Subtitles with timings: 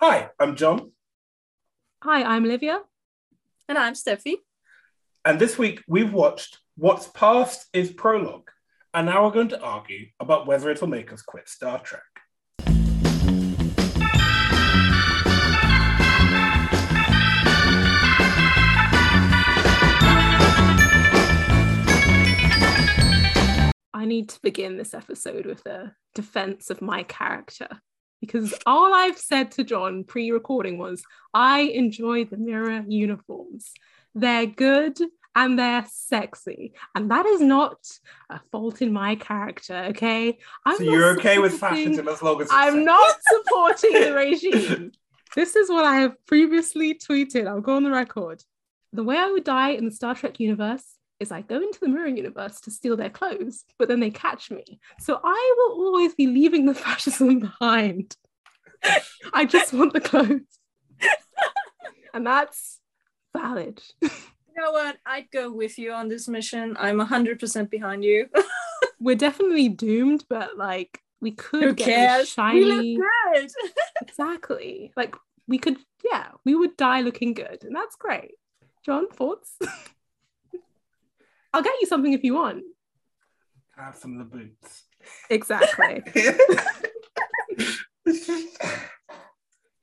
[0.00, 0.92] Hi, I'm John.
[2.04, 2.82] Hi, I'm Olivia.
[3.68, 4.36] And I'm Steffi.
[5.24, 8.48] And this week we've watched What's Past is Prologue.
[8.94, 12.02] And now we're going to argue about whether it'll make us quit Star Trek.
[23.92, 27.80] I need to begin this episode with a defense of my character
[28.20, 33.72] because all I've said to John pre recording was I enjoy the mirror uniforms.
[34.14, 34.98] They're good
[35.34, 36.72] and they're sexy.
[36.94, 37.78] And that is not
[38.28, 40.38] a fault in my character, okay?
[40.66, 42.84] I'm so you're okay with fascism as long as I'm sexy.
[42.84, 44.92] not supporting the regime.
[45.36, 47.46] This is what I have previously tweeted.
[47.46, 48.42] I'll go on the record.
[48.94, 51.88] The way I would die in the Star Trek universe is I go into the
[51.88, 54.78] mirror universe to steal their clothes, but then they catch me.
[55.00, 58.16] So I will always be leaving the fascism behind.
[59.32, 60.40] I just want the clothes.
[62.14, 62.78] and that's
[63.36, 63.82] valid.
[64.00, 64.10] You
[64.56, 64.96] know what?
[65.04, 66.76] I'd go with you on this mission.
[66.78, 68.26] I'm 100% behind you.
[69.00, 72.28] We're definitely doomed, but like we could Who get cares?
[72.28, 72.60] shiny.
[72.64, 73.50] We look good.
[74.02, 74.92] exactly.
[74.96, 75.14] Like
[75.46, 78.32] we could, yeah, we would die looking good, and that's great.
[78.84, 79.56] John, thoughts?
[81.52, 82.64] I'll get you something if you want.
[83.76, 84.84] Have some of the boots.
[85.30, 86.02] Exactly.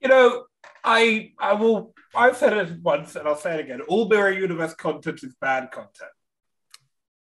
[0.00, 0.44] you know,
[0.84, 3.80] I I will I've said it once and I'll say it again.
[3.82, 6.10] All Mirror Universe content is bad content.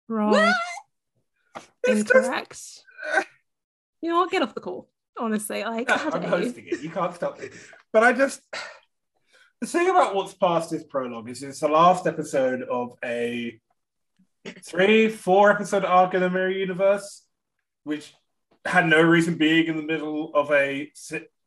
[0.08, 0.54] Wrong.
[1.88, 2.52] Incorrect.
[2.52, 2.84] Just...
[4.02, 4.32] you know what?
[4.32, 4.90] Get off the call.
[5.18, 6.82] Honestly, like no, I'm hosting it.
[6.82, 7.50] You can't stop me.
[7.92, 8.42] But I just
[9.62, 13.60] the thing about What's Past is Prologue is it's the last episode of a
[14.64, 17.24] three, four episode arc in the Mirror Universe,
[17.84, 18.14] which
[18.66, 20.92] had no reason being in the middle of a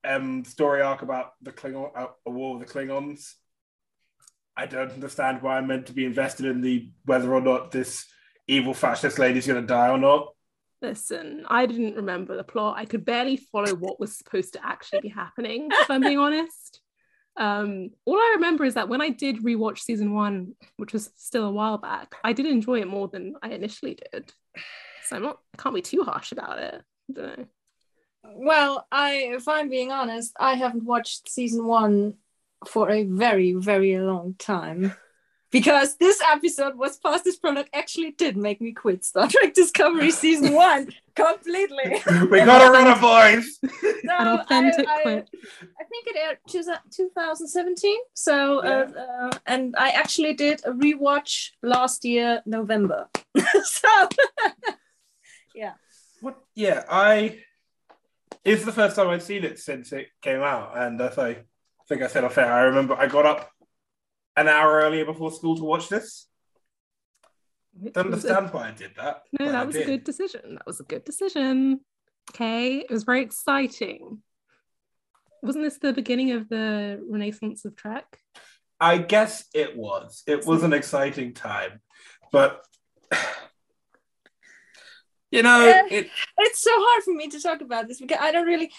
[0.05, 3.35] um, story arc about the Klingon, uh, a war with the Klingons.
[4.57, 8.07] I don't understand why I'm meant to be invested in the whether or not this
[8.47, 10.29] evil fascist lady's going to die or not.
[10.83, 12.77] Listen, I didn't remember the plot.
[12.79, 16.81] I could barely follow what was supposed to actually be happening, if I'm being honest.
[17.37, 21.45] Um, all I remember is that when I did rewatch season one, which was still
[21.45, 24.33] a while back, I did enjoy it more than I initially did.
[25.05, 26.83] So I'm not, I can't be too harsh about it.
[27.19, 27.45] I.
[28.25, 32.15] Well, I, if I'm being honest, I haven't watched season one
[32.67, 34.95] for a very, very long time.
[35.51, 40.11] Because this episode was past this product actually did make me quit Star Trek Discovery
[40.11, 42.03] season one completely.
[42.31, 42.95] we gotta run a
[43.41, 43.59] voice.
[44.05, 45.31] No, An authentic I, quit.
[45.33, 47.97] I, I think it aired 2017.
[48.15, 49.01] So, uh, yeah.
[49.01, 53.09] uh, uh, and I actually did a rewatch last year, November.
[53.63, 54.09] so,
[55.55, 55.75] yeah.
[56.21, 56.39] What?
[56.55, 57.41] Yeah, I.
[58.45, 61.39] It's the first time I've seen it since it came out, and as I
[61.89, 63.51] think I said off air, I remember I got up
[64.37, 66.27] an hour earlier before school to watch this.
[67.93, 69.23] Don't understand a, why I did that.
[69.39, 70.55] No, that was a good decision.
[70.55, 71.81] That was a good decision.
[72.31, 74.23] Okay, it was very exciting.
[75.43, 78.19] Wasn't this the beginning of the renaissance of Trek?
[78.81, 80.23] I guess it was.
[80.27, 81.81] It was an exciting time,
[82.33, 82.65] but
[85.31, 88.33] you know, uh, it, it's so hard for me to talk about this because I
[88.33, 88.73] don't really.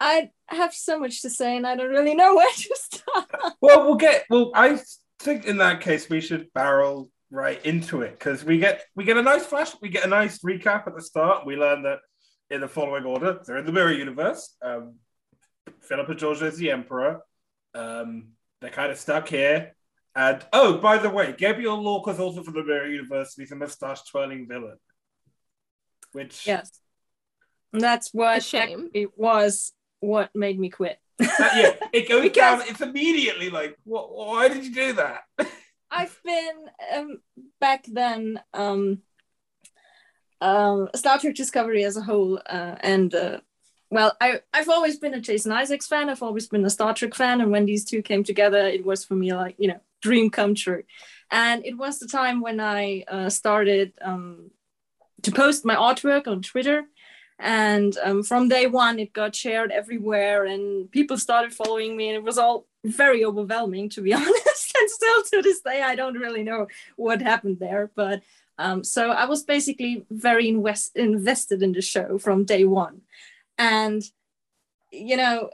[0.00, 3.56] I have so much to say, and I don't really know where to start.
[3.60, 4.24] Well, we'll get.
[4.30, 4.80] Well, I
[5.18, 9.16] think in that case we should barrel right into it because we get we get
[9.16, 9.72] a nice flash.
[9.82, 11.46] We get a nice recap at the start.
[11.46, 11.98] We learn that
[12.50, 14.56] in the following order, they're in the Mirror Universe.
[14.62, 14.94] Um,
[15.82, 17.20] Philippa Georgiou is the Emperor.
[17.74, 18.28] Um,
[18.60, 19.74] they're kind of stuck here.
[20.14, 23.34] And oh, by the way, Gabriel Lorca's also from the Mirror Universe.
[23.36, 24.78] He's a mustache twirling villain.
[26.12, 26.80] Which yes,
[27.72, 28.88] that's what shame.
[28.94, 29.72] it was.
[30.00, 30.98] What made me quit?
[31.20, 31.26] uh,
[31.56, 32.60] yeah, it goes because...
[32.60, 32.68] down.
[32.68, 35.24] It's immediately like, what, why did you do that?
[35.90, 37.20] I've been um,
[37.60, 38.40] back then.
[38.52, 39.02] Um,
[40.40, 43.40] um, Star Trek Discovery as a whole, uh, and uh,
[43.90, 46.08] well, I I've always been a Jason Isaacs fan.
[46.08, 49.04] I've always been a Star Trek fan, and when these two came together, it was
[49.04, 50.84] for me like you know dream come true.
[51.30, 54.50] And it was the time when I uh, started um,
[55.22, 56.84] to post my artwork on Twitter.
[57.38, 62.16] And um, from day one, it got shared everywhere, and people started following me, and
[62.16, 64.76] it was all very overwhelming, to be honest.
[64.80, 67.90] and still to this day, I don't really know what happened there.
[67.94, 68.22] But
[68.58, 73.02] um, so I was basically very invest- invested in the show from day one.
[73.56, 74.02] And,
[74.90, 75.50] you know,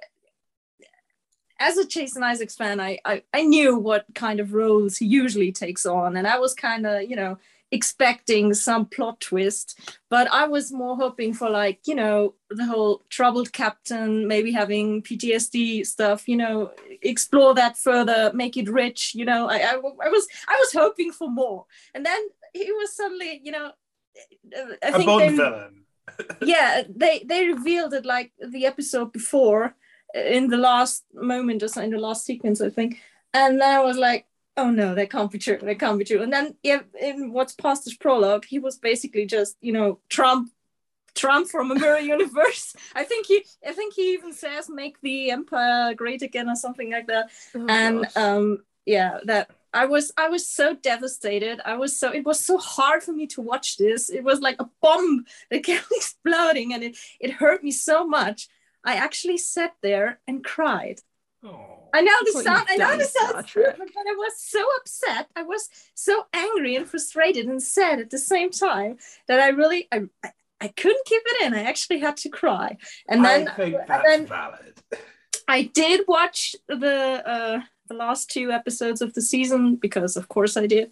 [1.61, 5.53] as a Jason Isaacs fan, I, I, I knew what kind of roles he usually
[5.53, 6.17] takes on.
[6.17, 7.39] And I was kind of, you know,
[7.75, 9.79] expecting some plot twist,
[10.09, 15.03] but I was more hoping for like, you know, the whole troubled captain, maybe having
[15.03, 16.71] PTSD stuff, you know,
[17.03, 19.49] explore that further, make it rich, you know.
[19.49, 21.67] I, I, I was I was hoping for more.
[21.95, 22.21] And then
[22.53, 23.73] he was suddenly, you know,
[24.83, 25.85] I think Bond they, villain.
[26.43, 29.75] yeah, they they revealed it like the episode before
[30.15, 33.01] in the last moment or so in the last sequence, I think.
[33.33, 35.59] And then I was like, oh no, that can't be true.
[35.61, 36.23] That can't be true.
[36.23, 40.51] And then yeah, in What's Past is Prologue, he was basically just, you know, Trump
[41.15, 42.75] Trump from a mirror universe.
[42.95, 46.91] I think he I think he even says make the empire great again or something
[46.91, 47.31] like that.
[47.55, 51.61] Oh, and um yeah, that I was I was so devastated.
[51.65, 54.11] I was so it was so hard for me to watch this.
[54.11, 58.49] It was like a bomb that kept exploding and it, it hurt me so much.
[58.85, 61.01] I actually sat there and cried.
[61.45, 61.89] Oh.
[61.93, 62.67] I know That's this what sound.
[62.71, 63.75] I know done, this sounds Star Trek.
[63.77, 65.29] stupid, but I was so upset.
[65.37, 68.97] I was so angry and frustrated and sad at the same time
[69.29, 70.31] that I really I, I,
[70.61, 71.55] I couldn't keep it in.
[71.55, 72.79] I actually had to cry.
[73.09, 74.75] And then I think and that's then valid.
[75.47, 80.57] I did watch the uh, the last two episodes of the season because, of course,
[80.57, 80.91] I did.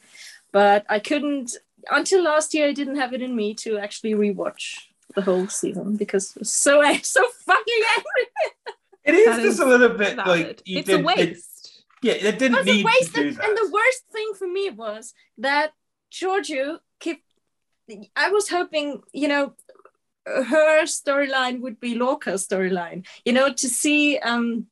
[0.52, 1.56] But I couldn't
[1.90, 2.68] until last year.
[2.68, 4.76] I didn't have it in me to actually rewatch
[5.14, 8.76] the whole season because I was so so fucking angry.
[9.04, 10.26] It is just a little bit Valid.
[10.46, 11.84] like you it's did, a waste.
[12.02, 13.48] yeah, it didn't It a need waste, to do and, that.
[13.48, 15.72] and the worst thing for me was that
[16.12, 17.20] Georgiou kept.
[18.16, 19.54] I was hoping, you know,
[20.24, 23.04] her storyline would be Lorca's storyline.
[23.24, 24.66] You know, to see um,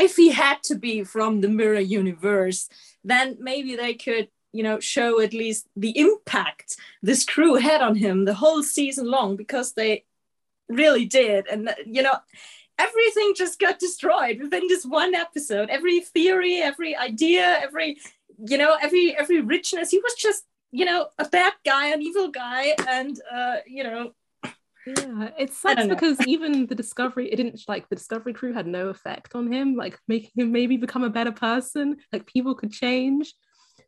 [0.00, 2.68] if he had to be from the mirror universe,
[3.04, 7.94] then maybe they could, you know, show at least the impact this crew had on
[7.94, 10.04] him the whole season long because they
[10.68, 12.16] really did, and you know.
[12.78, 15.68] Everything just got destroyed within this one episode.
[15.68, 17.98] Every theory, every idea, every
[18.46, 19.90] you know, every every richness.
[19.90, 24.12] He was just, you know, a bad guy, an evil guy, and uh, you know,
[24.86, 28.88] Yeah, it sucks because even the Discovery, it didn't like the Discovery crew had no
[28.88, 31.96] effect on him, like making him maybe become a better person.
[32.12, 33.34] Like people could change.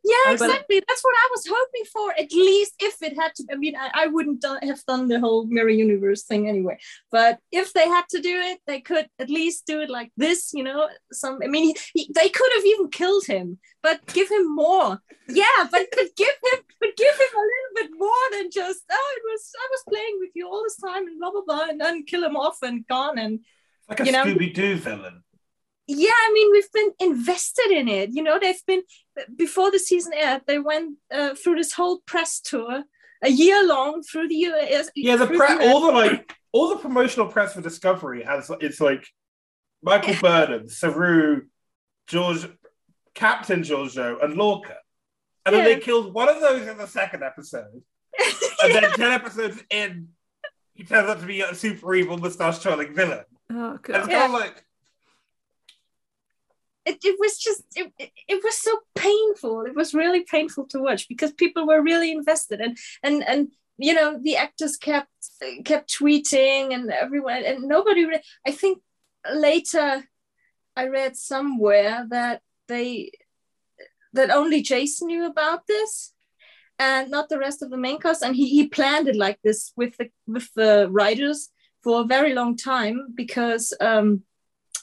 [0.03, 0.81] Yeah, exactly.
[0.87, 2.11] That's what I was hoping for.
[2.19, 3.43] At least if it had to.
[3.51, 6.79] I mean, I, I wouldn't do- have done the whole mirror universe thing anyway.
[7.11, 10.53] But if they had to do it, they could at least do it like this.
[10.53, 11.39] You know, some.
[11.43, 14.99] I mean, he, he, they could have even killed him, but give him more.
[15.27, 18.81] Yeah, but but give him, but give him a little bit more than just.
[18.91, 21.65] Oh, it was I was playing with you all this time and blah blah blah,
[21.69, 23.39] and then kill him off and gone and
[23.87, 25.23] like a you know- Scooby Doo villain.
[25.97, 28.09] Yeah i mean we've been invested in it.
[28.13, 28.83] You know they've been
[29.35, 32.83] before the season aired they went uh, through this whole press tour
[33.23, 36.69] a year long through the us Yeah, the through pre- the- all the like all
[36.69, 39.05] the promotional press for Discovery has it's like
[39.83, 41.43] Michael Burnham, Saru,
[42.07, 42.47] George,
[43.15, 44.75] Captain Georgiou, and Lorca,
[45.45, 47.81] and then they killed one of those in the second episode,
[48.63, 50.09] and then ten episodes in,
[50.75, 53.23] he turns out to be a super evil mustache twirling villain.
[53.49, 54.09] Oh And it's god.
[54.09, 54.63] kind of like
[56.85, 57.91] it, it was just it,
[58.27, 59.65] it, was so painful.
[59.65, 63.93] It was really painful to watch because people were really invested and and and you
[63.93, 65.09] know the actors kept
[65.65, 68.79] kept tweeting and everyone and nobody re- i think
[69.33, 70.03] later
[70.75, 73.09] i read somewhere that they
[74.13, 76.13] that only jason knew about this
[76.81, 78.23] and not the rest of the main cast.
[78.23, 81.49] And he, he planned it like this with the with the writers
[81.83, 84.23] for a very long time because um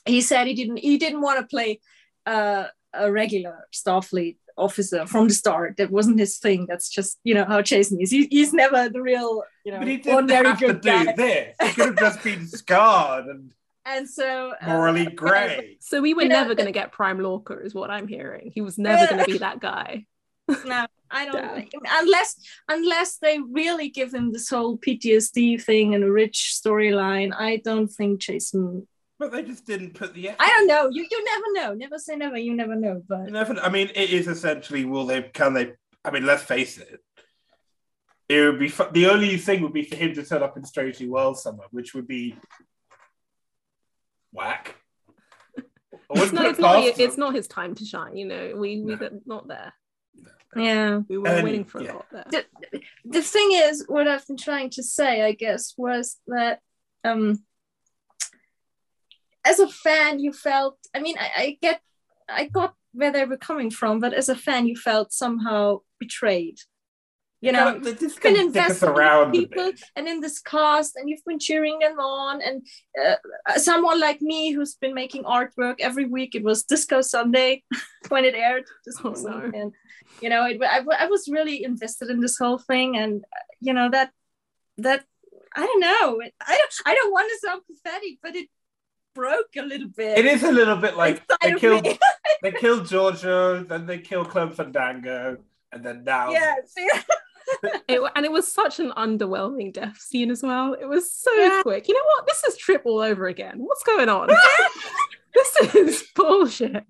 [0.08, 1.80] he said he didn't he didn't want to play
[2.26, 2.64] uh,
[2.94, 5.76] a regular Starfleet officer from the start.
[5.76, 6.66] That wasn't his thing.
[6.68, 8.10] That's just you know how Jason is.
[8.10, 11.04] He, he's never the real you know but he didn't ordinary have to good do
[11.04, 11.12] guy.
[11.12, 11.56] this.
[11.62, 13.52] He could have just been scarred and
[13.84, 15.78] And so uh, morally grey.
[15.80, 18.50] So we were You never going to get Prime Lorca, is what I'm hearing.
[18.54, 20.04] He was never going to be that guy.
[20.66, 21.54] no, I don't Damn.
[21.54, 22.36] think unless
[22.68, 27.32] unless they really give him this whole PTSD thing and a rich storyline.
[27.34, 28.86] I don't think Jason.
[29.18, 30.40] But they just didn't put the effort.
[30.40, 30.88] I don't know.
[30.90, 31.74] You you never know.
[31.74, 32.38] Never say never.
[32.38, 33.02] You never know.
[33.08, 35.72] But You never- I mean, it is essentially will they can they?
[36.04, 37.00] I mean, let's face it.
[38.28, 40.64] It would be fu- the only thing would be for him to turn up in
[40.64, 42.36] Strange New World somewhere, which would be
[44.32, 44.76] whack.
[45.56, 45.66] It's
[46.10, 48.52] wouldn't it's, not, it's not his time to shine, you know.
[48.56, 49.06] We we No.
[49.06, 49.72] are not there.
[50.56, 51.00] yeah.
[51.08, 51.92] We were And- waiting for yeah.
[51.92, 52.24] a lot there.
[52.30, 56.60] the, the thing is what i've been trying to say i guess was that
[57.04, 57.42] um
[59.50, 61.80] as a fan you felt i mean i, I get
[62.28, 66.58] i got where they were coming from but as a fan you felt somehow betrayed.
[67.40, 71.78] You know, just been invested in people and in this cast and you've been cheering
[71.78, 72.66] them on and
[73.00, 77.62] uh, someone like me who's been making artwork every week it was disco sunday
[78.08, 78.64] when it aired.
[78.84, 79.50] Disco Oh, no.
[79.54, 79.72] And
[80.20, 83.72] you know it, I, I was really invested in this whole thing and uh, you
[83.72, 84.10] know that
[84.78, 85.04] that
[85.54, 86.20] i don't know.
[86.44, 88.48] I don't i don't want to sound pathetic but it
[89.18, 91.98] broke a little bit It is a little bit like they of killed me.
[92.42, 95.38] they killed Georgiou, then they killed Club Fandango,
[95.72, 97.02] and then now yes yeah.
[97.88, 100.74] It, and it was such an underwhelming death scene as well.
[100.74, 101.62] It was so Yeah.
[101.62, 101.88] quick.
[101.88, 102.26] You know what?
[102.26, 103.54] This is Trip all over again.
[103.58, 104.28] What's going on?
[105.34, 106.84] this is bullshit.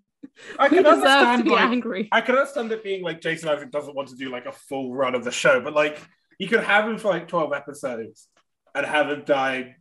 [0.58, 2.08] I We can deserve to understand be like, angry.
[2.11, 4.94] I can understand it being like Jason Isaac doesn't want to do like a full
[4.94, 6.00] run of the show, but like
[6.40, 8.26] you could have him for like 12 episodes
[8.75, 9.76] and have him die.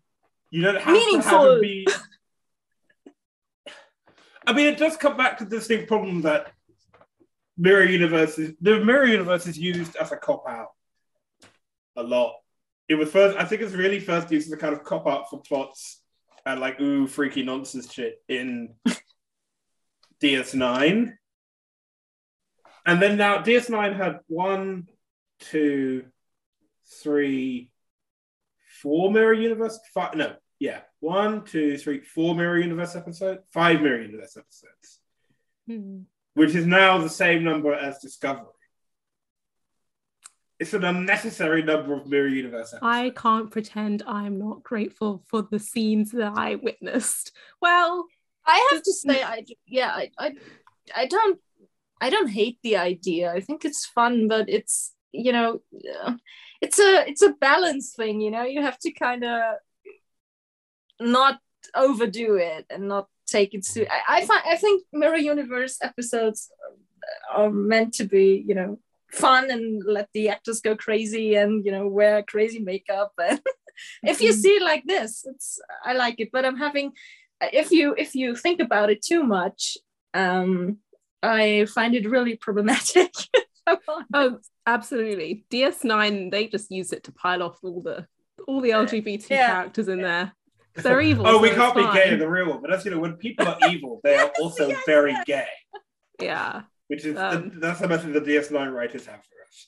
[0.51, 1.87] You don't have to have him be.
[4.47, 6.53] I mean, it does come back to the same problem that
[7.57, 10.69] Mirror Universe is the Mirror Universe is used as a cop out
[11.97, 12.33] a lot.
[12.87, 15.29] It was first, I think it's really first used as a kind of cop out
[15.29, 16.01] for plots
[16.45, 18.75] and like ooh freaky nonsense shit in
[20.21, 21.11] DS9.
[22.85, 24.87] And then now DS9 had one,
[25.41, 26.05] two,
[27.03, 27.69] three,
[28.81, 29.77] four Mirror Universe.
[29.93, 34.99] Five, no, yeah, one, two, three, four Mirror Universe episodes, five Mirror Universe episodes,
[35.67, 36.01] Hmm.
[36.33, 38.45] which is now the same number as Discovery.
[40.59, 42.81] It's an unnecessary number of Mirror Universe episodes.
[42.83, 47.31] I can't pretend I'm not grateful for the scenes that I witnessed.
[47.61, 48.05] Well,
[48.45, 50.31] I have to say, I yeah, I, I,
[50.95, 51.39] I don't,
[52.01, 53.31] I don't hate the idea.
[53.31, 55.61] I think it's fun, but it's you know,
[56.03, 56.13] uh,
[56.61, 58.21] it's a it's a balance thing.
[58.21, 59.55] You know, you have to kind of
[60.99, 61.39] not
[61.75, 63.85] overdo it and not take it too.
[63.89, 66.49] I, I find I think Mirror Universe episodes
[67.33, 68.79] are meant to be, you know,
[69.11, 73.39] fun and let the actors go crazy and you know wear crazy makeup and
[74.03, 74.35] if you Mhm.
[74.35, 76.91] see it like this it's i like it but i'm having
[77.53, 79.77] if you if you think about it too much
[80.13, 80.77] um
[81.23, 83.13] i find it really problematic
[84.13, 85.45] oh, absolutely.
[85.51, 88.05] DS9, they just use it to pile off all the
[88.47, 89.45] all the LGBT Yeah.
[89.47, 90.33] characters in there.
[90.83, 91.27] They're evil.
[91.27, 93.13] oh, so we can't be gay in the real one, but that's you know when
[93.17, 95.23] people are evil, they are also Yes, very yes.
[95.25, 95.47] gay,
[96.21, 96.61] Yeah.
[96.87, 99.67] which is Um, the, that's the message the DS9 writers have for us.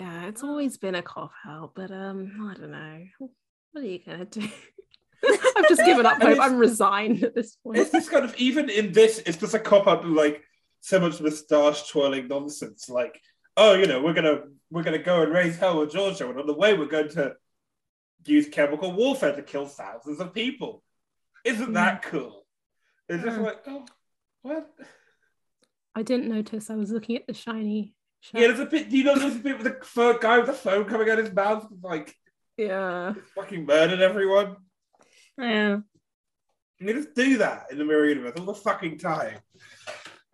[0.00, 3.04] Yeah, it's always been a cop out, but um, I don't know.
[3.72, 4.42] What are you gonna do?
[5.56, 6.38] I've just given up hope.
[6.40, 7.78] I'm resigned at this point.
[7.78, 10.42] It's this kind of even in this, it's just a cop out like
[10.80, 12.88] so much moustache twirling nonsense.
[12.88, 13.20] Like,
[13.56, 14.40] oh, you know, we're gonna
[14.70, 17.34] we're gonna go and raise hell with Georgiou, and on the way we're going to
[18.24, 20.82] use chemical warfare to kill thousands of people.
[21.44, 21.72] Isn't hmm.
[21.74, 22.44] that cool?
[23.08, 23.84] It's just like, oh,
[24.42, 24.70] what?
[25.94, 26.70] I didn't notice.
[26.70, 27.94] I was looking at the shiny.
[28.20, 28.40] Shirt.
[28.40, 28.88] Yeah, there's a bit.
[28.88, 31.26] Do you know, there's a bit with the guy with the phone coming out of
[31.26, 32.14] his mouth, like
[32.56, 33.14] yeah.
[33.34, 34.56] fucking murdered everyone.
[35.36, 35.78] yeah
[36.78, 39.38] You just do that in the mirror universe all the fucking time.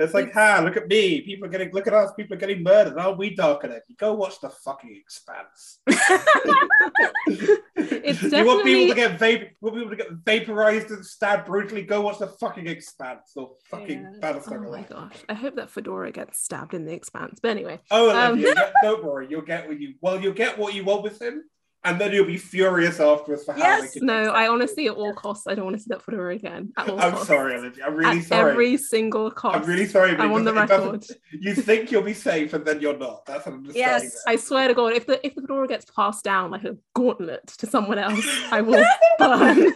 [0.01, 1.23] It's like, ha, look at me.
[1.23, 2.13] People are getting, look at us.
[2.17, 2.97] People are getting murdered.
[2.99, 3.95] Aren't we dark and edgy?
[3.99, 5.81] Go watch the fucking expanse.
[7.81, 11.83] It's you want people to get vapor, want people to get vaporized and stabbed brutally.
[11.83, 14.33] Go watch the fucking expanse or fucking Yeah.
[14.33, 15.17] Battlestar Oh my gosh.
[15.29, 17.39] I hope that Fedora gets stabbed in the expanse.
[17.41, 19.27] But anyway, Oh, Um, don't- don't worry.
[19.29, 20.21] You'll get what you well.
[20.21, 21.45] You'll get what you want with him,
[21.85, 23.95] and then you'll be furious afterwards for how Yes.
[23.95, 24.07] they can.
[24.09, 26.73] no, I honestly, at all costs, I don't want to see that Fedora again.
[26.77, 27.29] At all I'm costs.
[27.29, 27.87] sorry, Olivia.
[27.87, 28.51] I'm really At sorry.
[28.53, 29.57] every single cost.
[29.57, 30.17] I'm really sorry.
[30.17, 31.07] I'm on the doesn't- it doesn't- record.
[31.41, 33.25] You think you'll be safe, and then you're not.
[33.27, 34.01] That's what I'm just Yes.
[34.03, 34.13] saying.
[34.27, 37.47] I swear to God, if the if the fedora gets passed down like a gauntlet
[37.59, 38.85] to someone else, I will
[39.19, 39.57] burn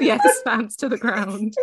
[0.00, 1.54] the expanse to the ground.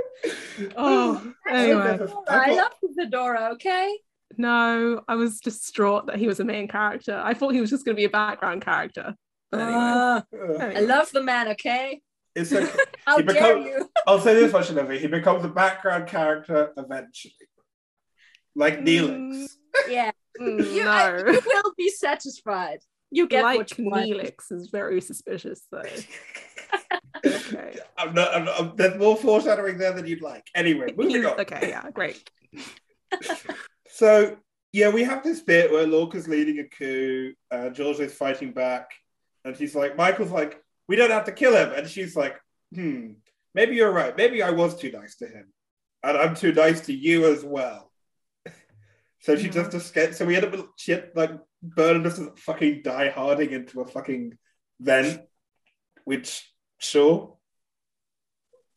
[0.77, 2.00] Oh, anyway.
[2.29, 3.98] i love the fedora okay
[4.38, 7.19] No, I was distraught that he was a main character.
[7.24, 9.15] I thought he was just going to be a background character.
[9.51, 10.22] But anyway, Uh,
[10.77, 12.01] i love the man okay
[12.36, 12.70] It's like
[13.05, 15.00] how He dare become- you I'll say this much, Olivia.
[15.00, 17.34] He becomes a background character eventually,
[18.55, 19.50] like Neelix.
[19.89, 21.31] yeah Mm, you, I- no.
[21.31, 22.79] you will be satisfied
[23.12, 25.84] you get like what you want Neelix is very suspicious though.
[27.24, 27.77] Okay.
[27.98, 30.46] I'm not, I'm not, I'm- there's more foreshadowing there than you'd like.
[30.55, 31.39] Anyway, moving on.
[31.41, 32.27] okay, yeah, great.
[33.89, 34.38] So
[34.74, 38.89] yeah, we have this bit where Lorca's leading a coup, uh, George is fighting back,
[39.43, 42.39] and she's like, Michael's like, we don't have to kill him, and she's like,
[42.74, 43.13] hmm,
[43.53, 44.15] maybe you're right.
[44.15, 45.51] Maybe I was too nice to him,
[46.03, 47.91] and I'm too nice to you as well.
[49.21, 50.15] so she just escaped.
[50.15, 51.31] So we end up with shit like
[51.62, 54.38] Burnham just fucking die harding into a fucking
[54.79, 55.21] vent,
[56.05, 57.38] which sure.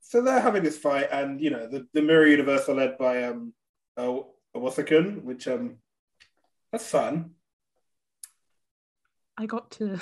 [0.00, 3.24] So they're having this fight, and you know the, the mirror universe are led by
[3.24, 3.52] um
[3.96, 4.18] uh,
[4.54, 5.76] Wasakun, which um
[6.70, 7.30] that's fun.
[9.36, 9.98] I got to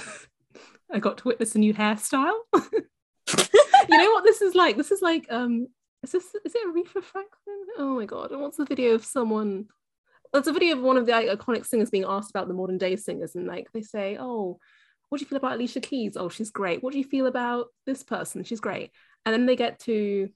[0.92, 2.38] I got to witness a new hairstyle.
[2.54, 4.76] you know what this is like?
[4.76, 5.68] This is like um
[6.02, 7.66] is this is it Aretha Franklin?
[7.78, 8.30] Oh my god.
[8.30, 9.66] And what's the video of someone
[10.34, 12.96] it's a video of one of the iconic singers being asked about the modern day
[12.96, 14.58] singers, and like they say, Oh,
[15.08, 16.16] what do you feel about Alicia Keys?
[16.16, 16.82] Oh, she's great.
[16.82, 18.44] What do you feel about this person?
[18.44, 18.90] She's great.
[19.26, 20.30] And then they get to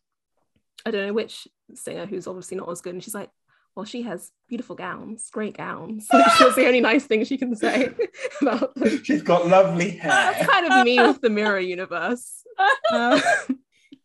[0.85, 3.31] I don't know which singer who's obviously not as good, and she's like,
[3.77, 6.09] well, she has beautiful gowns, great gowns.
[6.11, 7.91] That's the only nice thing she can say
[8.41, 9.05] about them.
[9.05, 10.11] She's got lovely hair.
[10.11, 12.43] That's kind of me with the mirror universe.
[12.91, 13.21] Uh,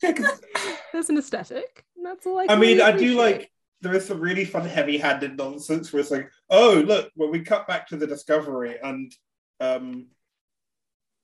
[0.03, 0.41] Yeah, 'cause-
[0.91, 1.85] there's an aesthetic.
[1.95, 2.47] and That's all I.
[2.49, 3.49] I mean, really I do like
[3.81, 7.65] there is some really fun, heavy-handed nonsense where it's like, oh, look, when we cut
[7.67, 9.11] back to the Discovery and
[9.59, 10.07] um,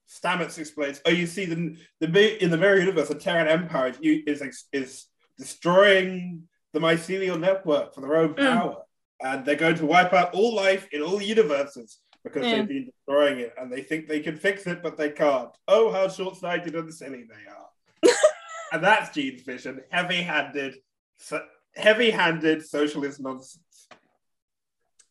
[0.09, 4.41] Stamets explains, oh, you see, the the in the Mirror Universe, the Terran Empire is
[4.41, 5.05] is, is
[5.37, 6.43] destroying
[6.73, 8.53] the mycelial network for their own Mm.
[8.53, 8.83] power,
[9.21, 12.57] and they're going to wipe out all life in all universes because Yeah.
[12.57, 15.51] they've been destroying it, and they think they can fix it, but they can't.
[15.67, 17.69] Oh, how short-sighted and silly they are!
[18.73, 20.75] and that's Gene's vision, heavy-handed,
[21.17, 21.45] so,
[21.75, 23.87] heavy-handed socialist nonsense.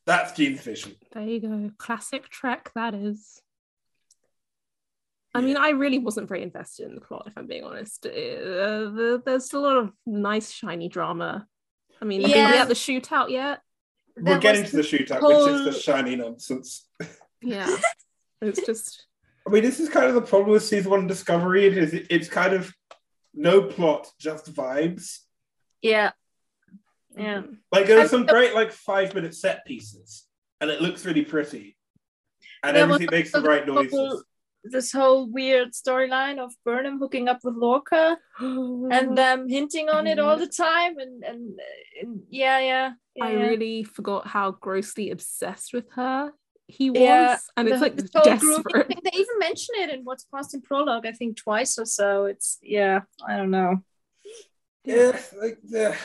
[0.04, 0.94] That's Gene's vision.
[1.12, 1.70] There you go.
[1.78, 2.70] Classic Trek.
[2.75, 3.40] That is.
[5.36, 8.06] I mean, I really wasn't very invested in the plot, if I'm being honest.
[8.06, 11.46] Uh, there's a lot of nice, shiny drama.
[12.00, 12.48] I mean, Yeah.
[12.48, 13.60] are we at the shootout yet?
[14.16, 16.88] We're That getting to the shootout, whole- which is the shiny nonsense.
[17.42, 17.74] Yeah.
[18.42, 19.06] it's just.
[19.46, 21.66] I mean, this is kind of the problem with season one Discovery.
[21.66, 22.72] It is it's kind of
[23.34, 25.18] no plot, just vibes.
[25.82, 26.12] Yeah.
[27.16, 27.42] Yeah.
[27.42, 27.58] mhm.
[27.70, 30.24] Like there are some great like five minute set pieces,
[30.60, 31.76] and it looks really pretty,
[32.62, 34.24] and There was everything makes the also right the noises.
[34.66, 40.06] Whole- This whole weird storyline of Burnham hooking up with Lorca and them hinting on
[40.06, 41.58] it all the time, and and,
[42.00, 42.92] and yeah, yeah.
[43.14, 46.32] yeah, I really forgot how grossly obsessed with her
[46.68, 48.87] he was, Yeah, and it's The- like this whole grouping desperate.
[48.88, 52.25] thing, They even mention it in what's past in prologue, I think twice or so.
[52.25, 53.82] It's yeah, I don't know.
[54.85, 55.96] Yeah, like the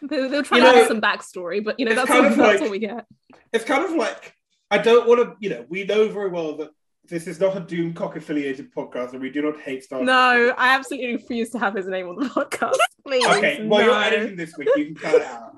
[0.00, 2.26] They, they were trying You to know, add some backstory, but you know that's kind
[2.26, 3.04] all, of that's all we get.
[3.52, 4.34] it's kind of like
[4.70, 6.70] I don't want to, you know, we know very well that
[7.08, 10.00] this is not a Doomcock affiliated podcast, and we do not hate Star.
[10.00, 10.06] Trek.
[10.06, 12.76] No, I absolutely refuse to have his name on the podcast.
[13.04, 13.86] Please, Okay, well, no.
[13.86, 14.68] you're editing this week.
[14.76, 15.56] You can cut it out.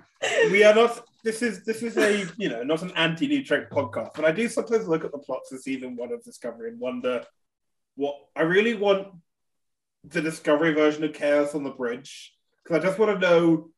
[0.53, 1.05] We are not.
[1.25, 4.33] This is this is a you know not an anti New Trek podcast, but I
[4.33, 7.25] do sometimes look at the plots of season one of Discovery and wonder
[7.97, 9.09] what I really want
[10.05, 13.71] the Discovery version of Chaos on the Bridge because I just want to know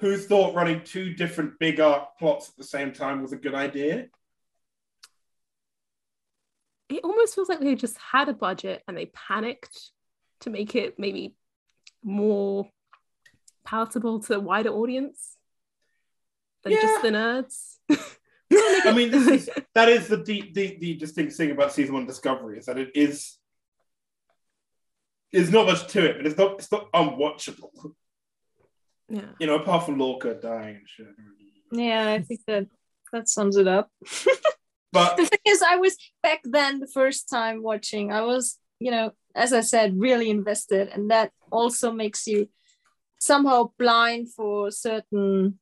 [0.00, 3.54] who thought running two different big arc plots at the same time was a good
[3.54, 4.06] idea.
[6.90, 9.90] It almost feels like they just had a budget and they panicked
[10.40, 11.36] to make it maybe
[12.02, 12.68] more
[13.64, 15.36] palatable to a wider audience
[16.64, 17.76] than just the nerds.
[18.52, 22.06] I mean, this is that is the deep, the, the distinct thing about season one
[22.06, 23.36] Discovery is that it is.
[25.32, 27.94] There's not much to it, but it's not it's not unwatchable.
[29.08, 29.30] yeah.
[29.38, 31.06] You know, apart from Lorca dying and shit.
[31.70, 32.66] Yeah, I think that
[33.12, 33.90] that sums it up.
[34.92, 38.12] But the thing is, I was back then the first time watching.
[38.12, 42.48] I was, you know, as I said, really invested, and that also makes you
[43.18, 45.58] somehow blind for certain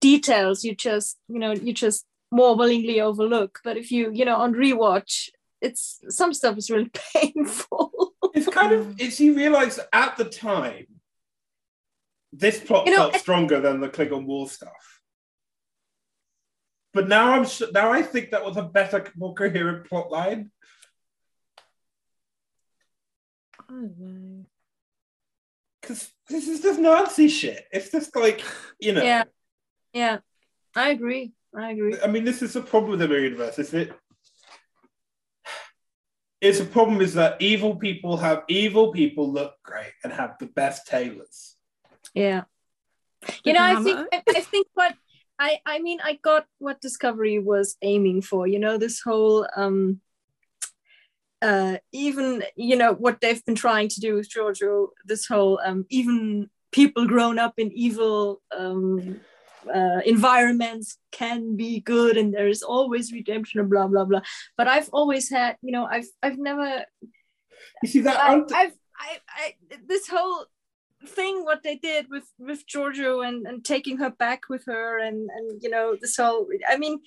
[0.00, 0.64] details.
[0.64, 3.60] You just, you know, you just more willingly overlook.
[3.62, 5.28] But if you, you know, on rewatch,
[5.60, 8.14] it's some stuff is really painful.
[8.34, 8.94] it's kind of mm.
[8.98, 10.86] it's you realise at the time
[12.32, 14.97] this plot You know, felt I- stronger than the Klingon War stuff.
[16.98, 20.50] But now I'm su- now I think that was a better, more coherent plot line.
[23.56, 24.44] I don't know.
[25.80, 27.66] Because this is just Nazi shit.
[27.70, 28.42] It's just like,
[28.80, 29.22] you know, Yeah.
[29.92, 30.18] yeah,
[30.74, 31.34] I agree.
[31.56, 31.94] I agree.
[32.02, 33.60] I mean, this is the problem with the mirror universe.
[33.60, 33.92] Is it?
[36.40, 40.46] It's a problem is that evil people have evil people look great and have the
[40.46, 41.54] best tailors.
[42.12, 42.42] Yeah.
[43.44, 44.96] You know, I think I, I think what
[45.38, 50.00] I I mean I got what Discovery was aiming for, you know, this whole um
[51.40, 55.86] uh even you know what they've been trying to do with Georgiou, this whole um
[55.88, 59.20] even people grown up in evil um
[59.74, 64.20] uh, environments can be good and there is always redemption and blah blah blah
[64.56, 66.86] but i've always had you know i've i've never
[67.82, 68.18] You see that?
[68.18, 69.54] I, I've, I, I,
[69.86, 70.46] this whole
[71.06, 75.28] thing, what they did with with Georgiou and and taking her back with her, and
[75.30, 76.48] and you know this whole.
[76.68, 77.00] I mean,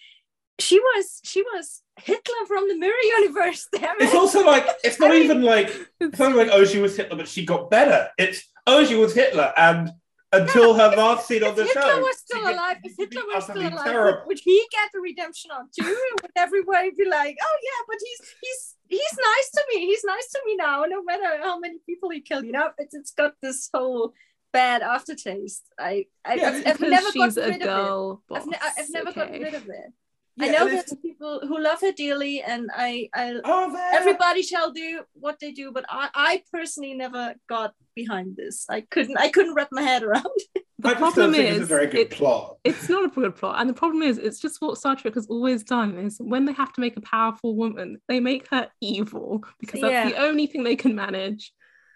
[0.59, 3.67] she was she was Hitler from the mirror universe.
[3.73, 6.79] Damn it's also like it's not I mean- even like it's not like oh she
[6.79, 8.09] was Hitler, but she got better.
[8.17, 9.91] It's oh she was Hitler and
[10.33, 11.99] until her last scene on if the Hitler show.
[11.99, 14.19] was She still could- alive, if she Hitler was still alive, terrible.
[14.19, 15.97] would, would he get the redemption on too?
[16.21, 19.85] Would everybody be like, "Oh yeah, but he's he's he's nice to me.
[19.87, 22.93] He's nice to me now, no matter how many people he killed." You know, it's
[22.93, 24.13] it's got this whole
[24.53, 25.63] bad aftertaste.
[25.79, 27.61] I, I Yeah, I've, I've never got rid of it.
[27.61, 28.41] girl boss.
[28.41, 29.43] I've, ne- I've never gotten okay.
[29.43, 29.93] rid of it.
[30.41, 34.41] Yeah, I know there's it's- people who love her dearly, and I, I Oh, everybody
[34.41, 38.65] shall do what they do, but I, I personally never got behind this.
[38.69, 40.25] I couldn't, I couldn't wrap my head around.
[40.55, 40.63] it.
[40.81, 42.57] The I problem is, it's a very good it- plot.
[42.63, 43.61] it's not a good plot.
[43.61, 46.53] And the problem is, it's just what Star Trek has always done is when they
[46.53, 50.09] have to make a powerful woman, they make her evil because that's Yeah.
[50.09, 51.53] the only thing they can manage.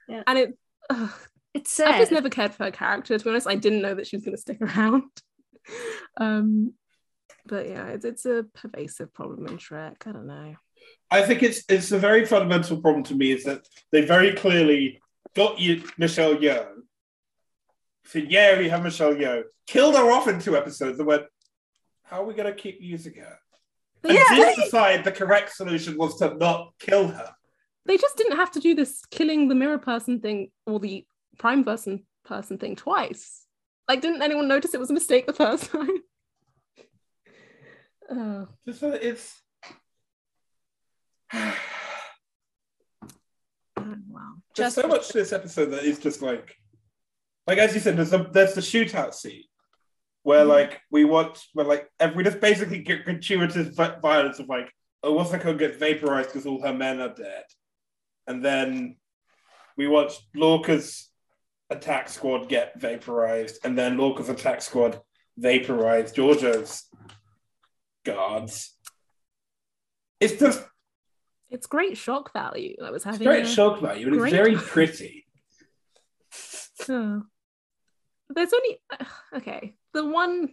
[0.08, 0.22] Yeah.
[0.28, 0.58] And it,
[0.92, 1.10] ugh,
[1.56, 1.98] It's I sad.
[2.00, 3.18] just never cared for her character.
[3.18, 5.06] To be honest, I didn't know that she was going to stick around.
[6.18, 6.74] um,
[7.46, 10.06] but yeah, it's, it's a pervasive problem in Shrek.
[10.06, 10.56] I don't know.
[11.12, 15.02] I think it's it's a very fundamental problem to me is that they very clearly
[15.36, 16.68] got you Michelle Yeoh.
[18.06, 19.44] Said, yeah, we have Michelle Yeoh.
[19.68, 21.24] Killed her off in two episodes and went,
[22.04, 23.38] how are we going to keep using her?
[24.04, 24.24] And Yeah.
[24.30, 27.34] didn't decide the correct solution was to not kill her.
[27.88, 31.06] They just didn't have to do this killing the mirror person thing or the
[31.38, 33.46] prime person person thing twice.
[33.88, 35.98] Like, didn't anyone notice it was a mistake the first time?
[38.10, 38.48] Oh.
[38.66, 39.42] Just so it's.
[43.78, 44.34] Oh, wow.
[44.56, 46.56] There's Just- so much to this episode that is just like,
[47.48, 49.44] like as you said, there's a, there's the shootout scene
[50.24, 50.50] where Mhm.
[50.50, 54.72] like we watch where like we just basically get gratuitous violence of like
[55.04, 57.44] oh Wasako gets vaporized because all her men are dead,
[58.28, 58.98] and then
[59.78, 61.12] we watch Lorca's
[61.70, 65.00] attack squad get vaporized, and then Lorca's attack squad
[65.38, 66.86] vaporized Georgiou's
[68.06, 68.74] guards.
[70.20, 70.64] It's just
[71.50, 72.76] It's great shock value.
[72.84, 75.24] I was having great a- shock value, and it's very pretty.
[76.90, 77.24] Oh.
[78.30, 79.06] There's only uh,
[79.38, 79.76] okay.
[79.94, 80.50] The one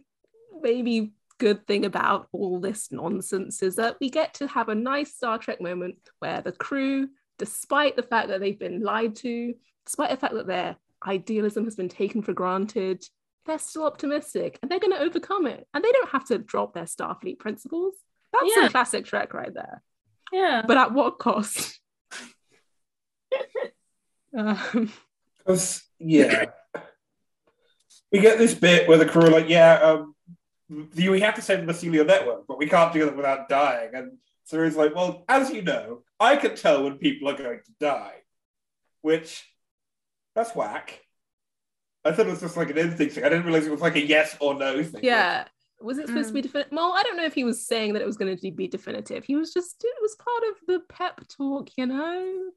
[0.63, 5.13] maybe good thing about all this nonsense is that we get to have a nice
[5.15, 10.11] Star Trek moment where the crew, despite the fact that they've been lied to, despite
[10.11, 13.05] the fact that their idealism has been taken for granted,
[13.47, 15.67] they're still optimistic and they're going to overcome it.
[15.75, 17.95] And they don't have to drop their Starfleet principles.
[18.33, 18.63] That's Yeah.
[18.63, 19.83] some classic Trek right there.
[20.33, 20.63] Yeah.
[20.67, 21.79] But at what cost?
[24.37, 24.93] um,
[25.39, 26.47] Because yeah,
[28.11, 30.15] we get this bit where the crew are like, "Yeah, um,
[30.69, 34.19] we have to save the mycelial network, but we can't do that without dying." And
[34.45, 38.15] Saru's like, "Well, as you know, I can tell when people are going to die,"
[39.01, 39.45] which
[40.35, 41.02] that's whack.
[42.05, 43.25] I thought it was just like an instinct thing.
[43.25, 45.05] I didn't realize it was like a yes or no thing.
[45.05, 45.45] Yeah.
[45.81, 46.45] Was it supposed to be Mm.
[46.45, 46.73] definitive?
[46.73, 49.25] Well, I don't know if he was saying that it was going to be definitive.
[49.25, 52.51] He was just, it was part of the pep talk, you know?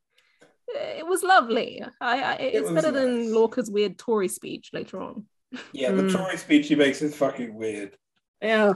[0.68, 1.84] It was lovely.
[2.02, 3.02] I, I It's was better nice.
[3.02, 5.26] than Lorca's weird Tory speech later on.
[5.74, 5.92] yeah.
[5.92, 6.12] The Mm.
[6.14, 7.98] Tory speech he makes is fucking weird.
[8.42, 8.74] Yeah.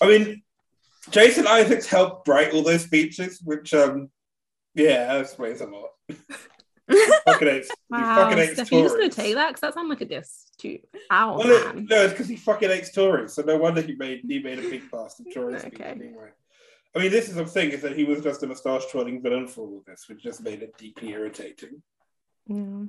[0.00, 0.42] I mean,
[1.10, 4.10] Jason Isaacs helped write all those speeches, which um,
[4.74, 5.90] yeah, that explains a lot.
[6.88, 9.48] Fucking hates, he Wow, fucking hates Steph, you just gonna take that?
[9.48, 10.78] Because that sounds like a diss to
[11.10, 14.22] our Well, it, no, it's because he fucking hates Tories, so no wonder he made
[14.26, 15.64] he made a big blast of Tories.
[15.64, 15.84] Okay.
[15.84, 16.30] Anyway,
[16.94, 19.48] I mean, this is the thing is that he was just a moustache twirling villain
[19.48, 21.82] for all of this, which just made it deeply irritating.
[22.46, 22.84] Yeah.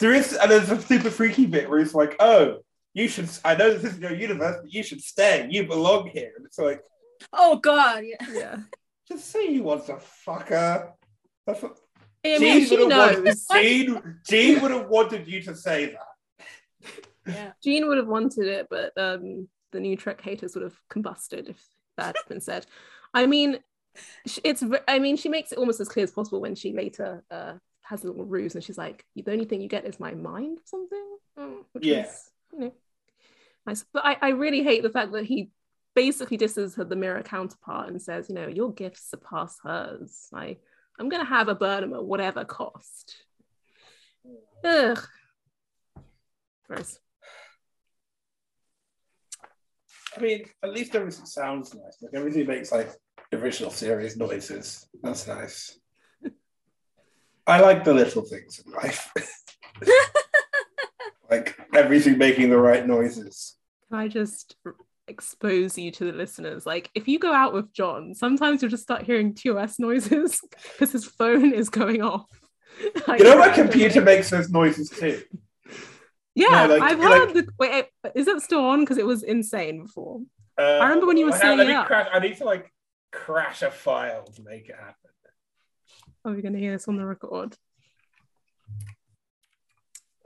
[0.00, 2.58] There is, and there's a super freaky bit where he's like, "Oh,
[2.94, 3.28] you should.
[3.44, 5.46] I know this isn't your universe, but you should stay.
[5.50, 6.82] You belong here." And it's like,
[7.32, 8.04] Oh God.
[8.04, 8.26] Yeah.
[8.32, 8.56] Yeah.
[9.08, 10.50] just say you want to fuck
[11.46, 11.52] her.
[11.52, 11.64] That's
[12.24, 13.46] I mean, she would wanted, knows.
[13.52, 16.92] Gene, Gene would have wanted you to say that.
[17.26, 17.52] Yeah.
[17.62, 21.60] Gene would have wanted it, but um, the new Trek haters would have combusted if
[21.96, 22.66] that had been said.
[23.14, 23.58] I mean,
[24.44, 24.62] it's.
[24.88, 28.04] I mean, she makes it almost as clear as possible when she later uh, has
[28.04, 30.62] a little ruse, and she's like, "The only thing you get is my mind, or
[30.64, 32.06] something." Mm, which Yeah.
[32.06, 32.72] is, you know,
[33.66, 33.84] nice.
[33.92, 35.50] But I, I really hate the fact that he
[35.94, 40.28] basically disses her, the mirror counterpart, and says, "You know, your gifts surpass hers.
[40.32, 40.56] I,
[40.98, 43.16] I'm gonna have a Burnham at whatever cost."
[44.64, 44.98] Ugh.
[46.66, 46.98] Gross.
[50.16, 51.98] I mean, at least everything sounds nice.
[52.02, 52.90] Like everything makes like
[53.32, 54.86] original series noises.
[55.02, 55.78] That's nice.
[57.46, 59.12] I like the little things in life.
[61.30, 63.56] like everything making the right noises.
[63.88, 64.56] Can I just
[65.08, 66.64] expose you to the listeners?
[66.66, 70.40] Like, if you go out with John, sometimes you'll just start hearing TOS noises
[70.72, 72.24] because his phone is going off.
[73.06, 75.22] Like, You know, my computer makes those noises too.
[76.34, 77.46] Yeah, No, like- I've like- heard the.
[77.58, 77.84] Wait,
[78.14, 78.80] is it still on?
[78.80, 80.20] Because it was insane before.
[80.58, 81.86] Uh, I remember when you were have- it.
[81.86, 82.72] Crash, I need to like
[83.12, 84.94] crash a file to make it happen.
[86.24, 87.56] Are we going to hear this on the record?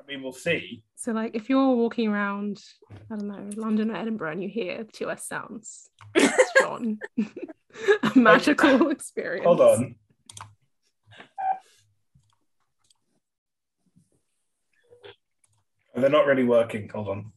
[0.07, 0.83] Mean, we'll see.
[0.95, 2.63] So, like, if you're walking around,
[3.11, 6.99] I don't know, London or Edinburgh, and you hear TOS sounds, it's John.
[7.19, 9.45] a magical experience.
[9.45, 9.97] Hold on.
[15.95, 16.89] They're not really working.
[16.91, 17.33] Hold on.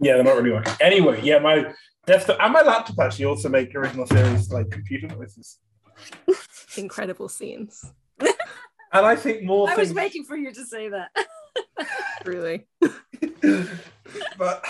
[0.00, 0.74] Yeah, they're not really working.
[0.80, 1.72] Anyway, yeah, my
[2.06, 5.58] desktop and my laptop actually also make original series like computer noises.
[6.76, 7.84] Incredible scenes.
[8.92, 11.10] And I think more I was waiting for you to say that.
[12.24, 12.66] really.
[14.38, 14.64] but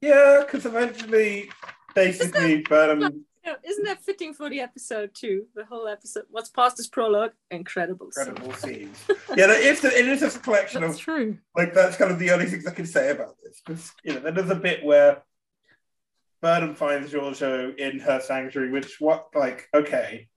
[0.00, 1.50] yeah, because eventually,
[1.94, 5.46] basically, Burnham um, You know, isn't that fitting for the episode too?
[5.54, 6.24] The whole episode.
[6.30, 7.32] What's past is prologue.
[7.50, 8.06] Incredible.
[8.06, 9.02] incredible scenes.
[9.36, 9.84] Yeah, it is.
[9.84, 11.38] It is just a collection That's of true.
[11.56, 13.62] like that's kind of the only things I can say about this.
[13.64, 15.22] Because you know, there's a bit where
[16.42, 20.28] Burnham finds Georgiou in her sanctuary, which what like okay,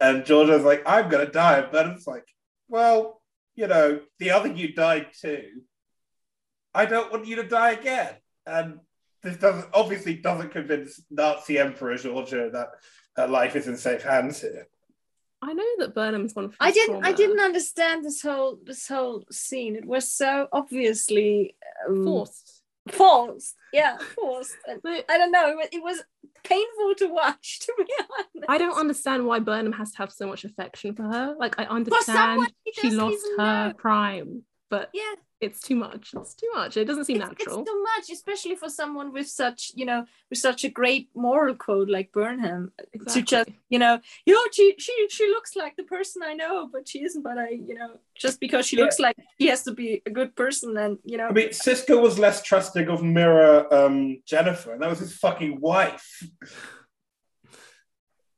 [0.00, 1.58] and Georgiou's like, I'm gonna die.
[1.58, 2.26] And Burnham's like,
[2.68, 3.20] well,
[3.54, 5.62] you know, the other you died too.
[6.74, 8.14] I don't want you to die again.
[8.46, 8.80] And
[9.22, 12.68] this doesn't obviously doesn't convince Nazi Emperor Georgiou that
[13.16, 14.68] her life is in safe hands here.
[15.40, 16.52] I know that Burnham's gone.
[16.58, 17.04] I didn't.
[17.04, 19.76] I didn't understand this whole this whole scene.
[19.76, 21.56] It was so obviously
[21.88, 22.57] um, Forced.
[22.92, 23.54] Forced.
[23.72, 24.56] Yeah, forced.
[24.82, 25.58] But I don't know.
[25.72, 26.02] It was,
[26.44, 27.60] painful to watch.
[27.60, 31.02] To be honest, I don't understand why Burnham has to have so much affection for
[31.02, 31.36] her.
[31.38, 33.72] Like I understand she lost her know.
[33.76, 36.10] prime, but Yeah, it's too much.
[36.16, 36.76] It's too much.
[36.76, 37.60] It doesn't seem it's, natural.
[37.60, 41.54] it's too much, especially for someone with such you know with such a great moral
[41.54, 42.72] code like Burnham.
[42.92, 43.22] exactly.
[43.22, 46.68] To just you know, you know, she she she looks like the person I know,
[46.72, 47.22] but she isn't.
[47.22, 48.84] But I, you know, just because she Yeah.
[48.84, 52.00] looks like she has to be a good person, and you know, I mean, Sisko
[52.02, 56.22] was less trusting of Mirror um, Jennifer, and that was his fucking wife.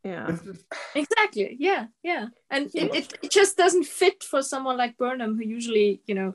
[0.05, 0.37] yeah.
[0.95, 1.57] Exactly.
[1.59, 1.87] Yeah.
[2.03, 2.29] Yeah.
[2.51, 6.15] And So it, it, it just doesn't fit for someone like Burnham, who usually, you
[6.15, 6.35] know,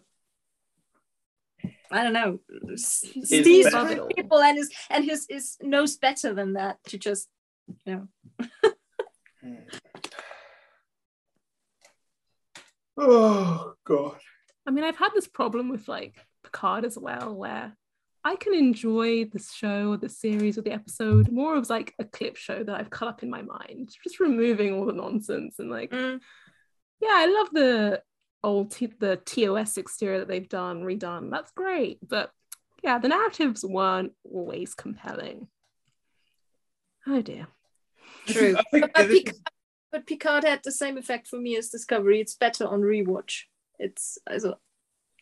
[1.91, 2.39] I don't know,
[2.73, 4.07] s- He's sees above it all.
[4.07, 7.27] people and his and his is knows better than that to just,
[7.85, 8.07] you know.
[12.97, 14.17] Oh god.
[14.67, 17.75] I mean, I've had this problem with like Picard as well, where
[18.23, 22.05] I can enjoy the show or the series or the episode more of like a
[22.05, 25.69] clip show that I've cut up in my mind, just removing all the nonsense and
[25.69, 26.19] like, Mm.
[27.01, 28.01] yeah, I love the
[28.45, 31.31] old t- the TOS exterior that they've done, redone.
[31.31, 32.31] That's great, but
[32.83, 35.47] yeah, the narratives weren't always compelling.
[37.07, 37.47] Oh dear.
[38.27, 38.55] True.
[38.57, 39.41] is- But, this Pic- is-
[39.91, 42.19] but Picard had the same effect for me as Discovery.
[42.21, 43.43] It's better on rewatch.
[43.79, 44.59] It's also,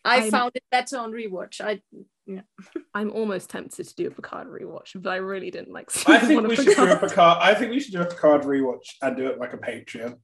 [0.04, 1.60] I I'm- found it better on rewatch.
[1.60, 1.82] I
[2.26, 2.40] yeah.
[2.94, 5.90] I'm almost tempted to do a Picard rewatch, but I really didn't like.
[6.08, 7.00] I think one of we should do a Picard.
[7.10, 7.38] Picard.
[7.40, 10.18] I think we should do a Picard rewatch and do it like a Patreon.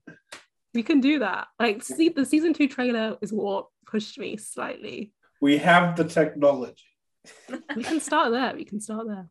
[0.74, 1.48] We can do that.
[1.58, 5.12] Like, see, the season two trailer is what pushed me slightly.
[5.40, 6.84] We have the technology,
[7.76, 8.54] We can start there.
[8.54, 9.28] We can start there.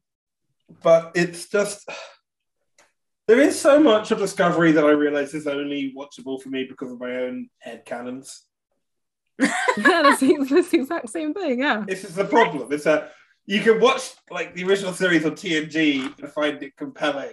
[0.84, 1.90] but it's just
[3.28, 6.92] there is so much of Discovery that I realize is only watchable for me because
[6.92, 8.46] of my own head canons.
[9.78, 11.60] Yeah, that's the, that's the exact same thing.
[11.60, 11.86] Yeah.
[11.88, 12.72] This is the problem.
[12.74, 13.10] It's a
[13.46, 17.32] you can watch like the original series on TNG and find it compelling.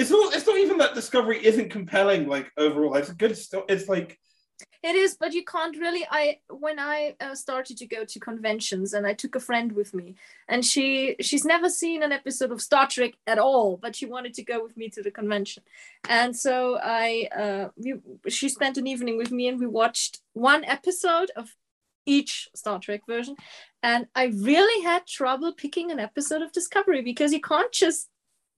[0.00, 0.34] It's not.
[0.34, 2.26] It's not even that Discovery isn't compelling.
[2.26, 3.36] Like overall, it's a good.
[3.36, 4.18] Sto- it's like
[4.82, 6.06] It is, but you can't really.
[6.10, 9.92] I when I uh, started to go to conventions, and I took a friend with
[9.92, 10.14] me,
[10.48, 14.32] and she she's never seen an episode of Star Trek at all, but she wanted
[14.34, 15.62] to go with me to the convention,
[16.08, 17.94] and so I uh, we,
[18.30, 21.54] she spent an evening with me, and we watched one episode of
[22.06, 23.36] each Star Trek version,
[23.82, 28.08] and I really had trouble picking an episode of Discovery because you can't just.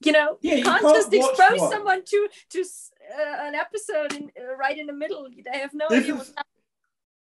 [0.05, 1.71] You know, Yeah, you you can't, can't just expose one.
[1.71, 5.27] someone to to uh, an episode in, uh, right in the middle.
[5.31, 6.33] They have no This idea is- what's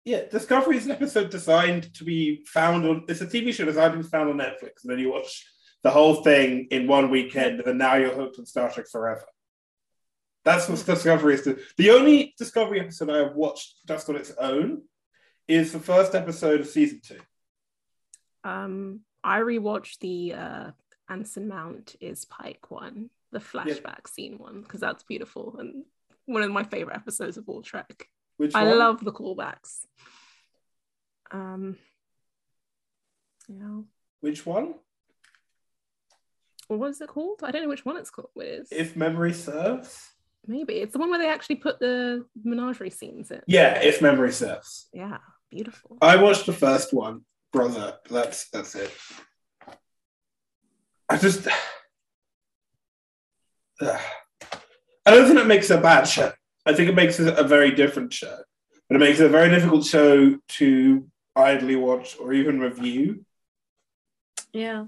[0.05, 3.05] yeah, Discovery is an episode designed to be found on.
[3.09, 5.45] It's a TV show designed to be found on Netflix, and then you watch
[5.83, 9.25] the whole thing in one weekend, and then now you're hooked on Star Trek forever.
[10.45, 11.43] That's what Discovery is.
[11.43, 14.83] The, the only Discovery episode I have watched just on its own
[15.49, 17.19] is the first episode of season two.
[18.45, 20.71] Um, I rewatched the uh,
[21.09, 25.85] Anson Mount is Pike one, the flashback scene one, because that's beautiful and
[26.27, 28.09] one of my favorite episodes of all Trek.
[28.37, 28.79] Which I one?
[28.79, 29.85] love the callbacks.
[31.31, 31.77] Um,
[33.49, 33.85] you know,
[34.21, 34.75] Which one?
[36.69, 37.41] what was it called?
[37.45, 38.31] I don't know which one it's called.
[38.37, 38.69] It is.
[38.73, 39.99] If memory serves.
[40.49, 43.43] Maybe it's the one where they actually put the menagerie scenes in.
[43.47, 44.89] Yeah, if memory serves.
[44.93, 45.19] Yeah,
[45.51, 45.99] beautiful.
[46.03, 47.95] I watched the first one, brother.
[48.11, 48.93] That's that's it.
[51.09, 51.47] I just,
[53.81, 54.01] Ugh.
[55.05, 56.33] I don't think it makes a bad show.
[56.65, 58.37] I think it makes it a very different show,
[58.89, 63.25] but it makes it a very difficult show to idly watch or even review.
[64.53, 64.87] Yeah.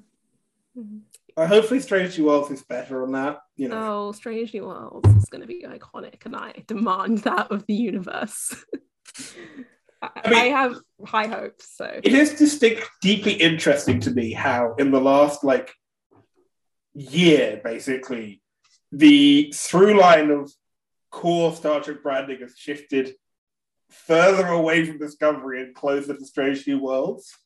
[1.37, 3.39] Uh, hopefully, Strange New Worlds is better on that.
[3.57, 7.53] You know, Oh, Strange New Worlds is going to be iconic, and I demand that
[7.53, 8.65] of the universe.
[10.03, 11.77] I, I mean- I have high hopes.
[11.77, 15.73] So it is distinct, deeply interesting to me how in the last like
[16.95, 18.43] year, basically,
[18.93, 20.51] the through line of
[21.11, 23.15] core Star Trek branding has shifted
[23.91, 27.37] further away from Discovery and closer to Strange New Worlds.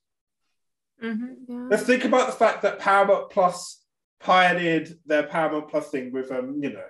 [1.00, 1.66] hmm yeah.
[1.70, 3.84] Let's think about the fact that Paramount Plus
[4.20, 6.84] pioneered their Paramount Plus thing with um, you know,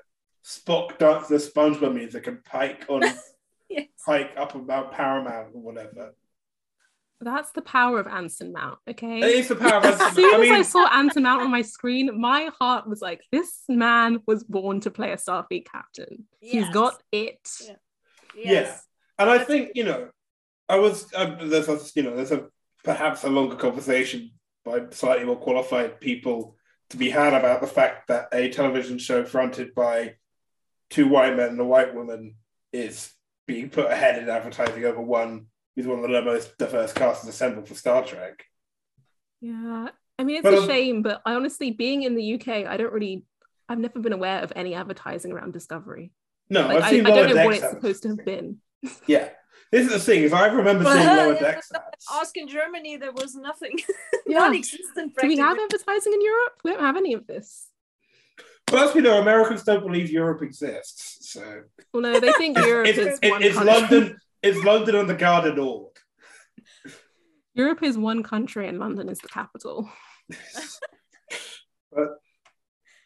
[0.44, 3.02] Spock dance the SpongeBob music and Pike on
[3.72, 3.88] Yes.
[4.04, 6.14] Pike up about Paramount or whatever.
[7.24, 8.78] That's the power of Anson Mount.
[8.88, 9.20] Okay.
[9.20, 10.42] It is the power of as Anson soon Mount.
[10.44, 13.62] as I I mean, saw Anson Mount on my screen, my heart was like, this
[13.68, 16.24] man was born to play a Starfleet captain.
[16.40, 17.48] He's got it.
[17.66, 17.74] Yeah.
[18.34, 18.86] Yes.
[19.18, 20.08] and I think you know,
[20.68, 22.46] I was um, there's a you know there's a
[22.82, 24.30] perhaps a longer conversation
[24.64, 26.56] by slightly more qualified people
[26.90, 30.14] to be had about the fact that a television show fronted by
[30.90, 32.36] two white men and a white woman
[32.72, 33.12] is
[33.46, 37.68] being put ahead in advertising over one who's one of the most diverse casts assembled
[37.68, 38.44] for Star Trek.
[39.40, 39.88] Yeah.
[40.18, 42.76] I mean, it's But, a um, shame, but I honestly, being in the UK, I
[42.76, 43.24] don't really,
[43.68, 46.12] I've never been aware of any advertising around Discovery.
[46.50, 48.58] No, Like, I've I, I don't know what it's supposed to have been.
[49.06, 49.30] Yeah,
[49.70, 51.70] this is the thing is I remember seeing Well, Lower Decks.
[52.12, 53.78] Ask in Germany, there was nothing.
[54.24, 54.38] Yeah.
[54.38, 55.14] Non-existent.
[55.20, 56.52] Do we have advertising in Europe?
[56.64, 57.66] We don't have any of this.
[58.66, 62.86] But as we know, Americans don't believe Europe exists, so Well, no, they think Europe
[62.86, 63.74] it's, is it- one it's country.
[63.74, 64.18] London.
[64.42, 65.92] It's London on the Gare du Nord.
[67.54, 69.88] Europe is one country and London is the capital.
[71.92, 72.18] but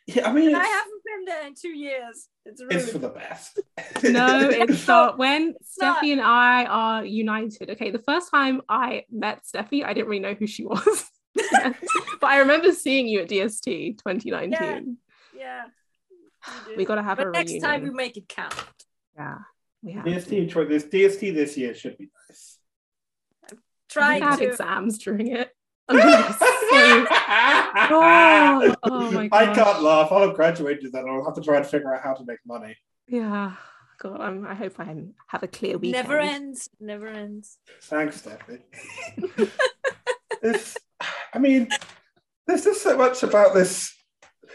[0.07, 2.29] yeah, I mean, I haven't been there in two years.
[2.45, 2.73] It's rude.
[2.73, 3.61] it's for the best.
[4.03, 5.19] No, it's not.
[5.19, 5.99] When not.
[6.03, 7.71] Steffi and I are united.
[7.71, 11.11] Okay, the first time I met Steffi, I didn't really know who she was.
[11.35, 11.75] but
[12.23, 14.97] I remember seeing you at DST 2019.
[15.37, 15.65] yeah.
[15.65, 16.77] you do.
[16.77, 17.71] We gotta have but a next reunion.
[17.71, 18.55] time we make it count.
[19.17, 19.39] Yeah,
[19.87, 20.05] we have.
[20.05, 22.59] DST try- this DST this year should be nice.
[23.51, 24.49] We Trying have to.
[24.49, 25.51] exams during it.
[25.89, 26.39] I'm gonna be so-
[27.93, 30.11] oh, oh my I can't laugh.
[30.11, 31.09] I'll have graduated then.
[31.09, 32.77] I'll have to try and figure out how to make money.
[33.07, 33.53] Yeah.
[33.99, 34.95] God, I'm, I hope I
[35.29, 36.05] have a clear weekend.
[36.07, 36.69] Never ends.
[36.81, 37.59] Never ends.
[37.83, 38.59] Thanks, Stephanie.
[40.43, 40.77] It's-
[41.33, 41.69] I mean,
[42.47, 43.95] there's just so much about this.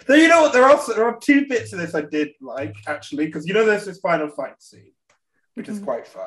[0.07, 0.53] Though you know what?
[0.53, 3.53] There are also, there are two bits of this I did like actually, because you
[3.53, 4.91] know there's this final fight scene,
[5.55, 5.83] which is Mhm.
[5.85, 6.25] quite fun.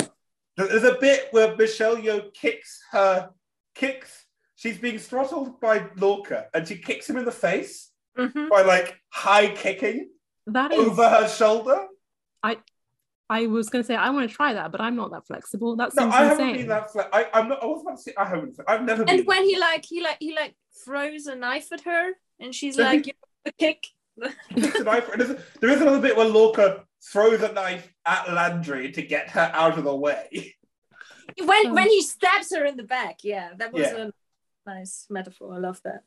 [0.56, 3.30] There's a bit where Michelle Yeoh kicks her,
[3.74, 4.26] kicks.
[4.56, 8.48] She's being throttled by Lorca, and she kicks him in the face Mhm.
[8.48, 10.10] by like high kicking
[10.46, 10.78] That is.
[10.78, 11.88] over her shoulder.
[12.42, 12.58] I
[13.30, 15.76] I was going to say I want to try that, but I'm not that flexible.
[15.76, 16.56] That No, seems I haven't insane.
[16.58, 16.92] been that.
[16.92, 17.62] Fle- I, I'm not.
[17.62, 18.60] I was about to say I haven't.
[18.68, 19.18] I've never been.
[19.20, 22.78] And when he like he like he like throws a knife at her, and she's
[22.78, 23.87] like, "You know, the kick."
[24.20, 25.10] a knife.
[25.16, 29.50] there's- There is another bit where Lorca throws the knife at Landry to get her
[29.54, 30.54] out of the way.
[31.42, 31.74] when Oh.
[31.74, 33.18] when he stabs her in the back.
[33.22, 34.08] Yeah, that was Yeah.
[34.08, 34.10] a
[34.70, 35.54] nice metaphor.
[35.54, 36.02] I love that.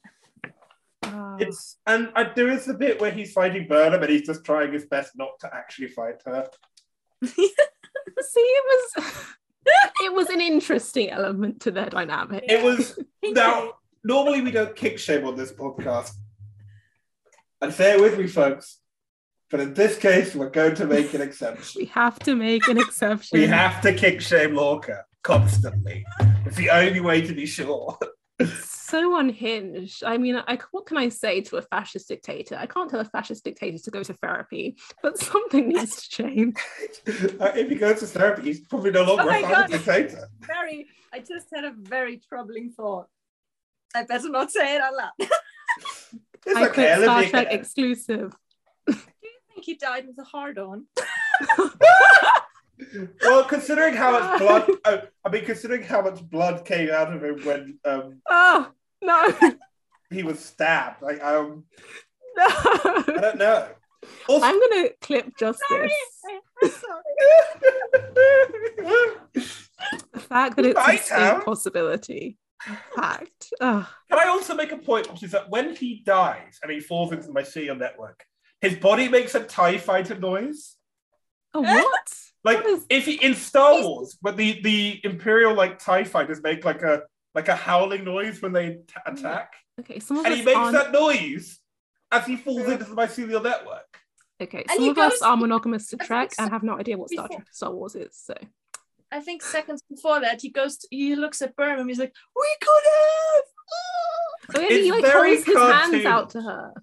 [1.03, 1.37] Ah.
[1.39, 4.73] It's and uh, there is the bit where he's fighting Burnham and he's just trying
[4.73, 6.49] his best not to actually fight her.
[7.25, 7.51] See,
[8.41, 8.63] it
[8.95, 9.25] was
[10.03, 12.43] it was an interesting element to their dynamic.
[12.47, 16.11] It was now normally we don't kick shame on this podcast.
[17.61, 18.79] And say it with me, folks.
[19.49, 21.79] But in this case, we're going to make an exception.
[21.79, 23.39] We have to make an exception.
[23.39, 26.05] We have to kick shame Lorca constantly.
[26.45, 27.97] It's the only way to be sure.
[28.63, 30.03] So unhinged.
[30.03, 32.55] I mean, I, what can I say to a fascist dictator?
[32.55, 36.57] I can't tell a fascist dictator to go to therapy, but something needs to change.
[37.39, 39.51] Uh, if he goes to therapy, he's probably no longer Oh my a God.
[39.71, 40.27] fascist dictator.
[40.41, 40.87] Very.
[41.13, 43.07] I just had a very troubling thought.
[43.95, 45.11] I better not say it out loud.
[46.45, 47.59] It's I okay, put Star Olivia Trek can.
[47.59, 48.33] exclusive.
[49.57, 50.85] I think he died with a hard on.
[53.23, 57.23] Well, considering how much blood, oh, I mean, considering how much blood came out of
[57.23, 58.69] him when um, Oh
[59.01, 59.33] no,
[60.11, 61.63] he was stabbed, like um,
[62.37, 62.45] no!
[62.45, 63.69] I don't know.
[64.29, 65.91] Also, I'm gonna clip just this.
[66.61, 67.03] I'm sorry.
[70.13, 72.37] The fact that it's Right, a possibility.
[72.95, 73.53] Fact.
[73.59, 73.85] Ugh.
[74.09, 77.11] Can I also make a point, which is that when he dies and he falls
[77.11, 78.23] into mycelial network,
[78.61, 80.75] his body makes a TIE fighter noise.
[81.53, 82.13] Oh, what?
[82.43, 86.41] Like What is- if he, in Star Wars, but the the Imperial like TIE fighters
[86.41, 87.03] make like a
[87.35, 90.57] like a howling noise when they t- attack, Okay, some of and us he makes
[90.57, 90.73] aren't.
[90.73, 91.59] that noise
[92.11, 93.99] as he falls into the mycelial network.
[94.41, 97.09] Okay, And some of us are monogamous to I Trek and have no idea what
[97.09, 98.15] Star, Trek, Star Wars is.
[98.15, 98.35] So
[99.11, 101.81] I think seconds before that, he goes, to, he looks at Burnham.
[101.81, 103.43] And he's like, "We could have."
[103.73, 106.73] ah." oh, yeah, he It's like very holds his hands out to her,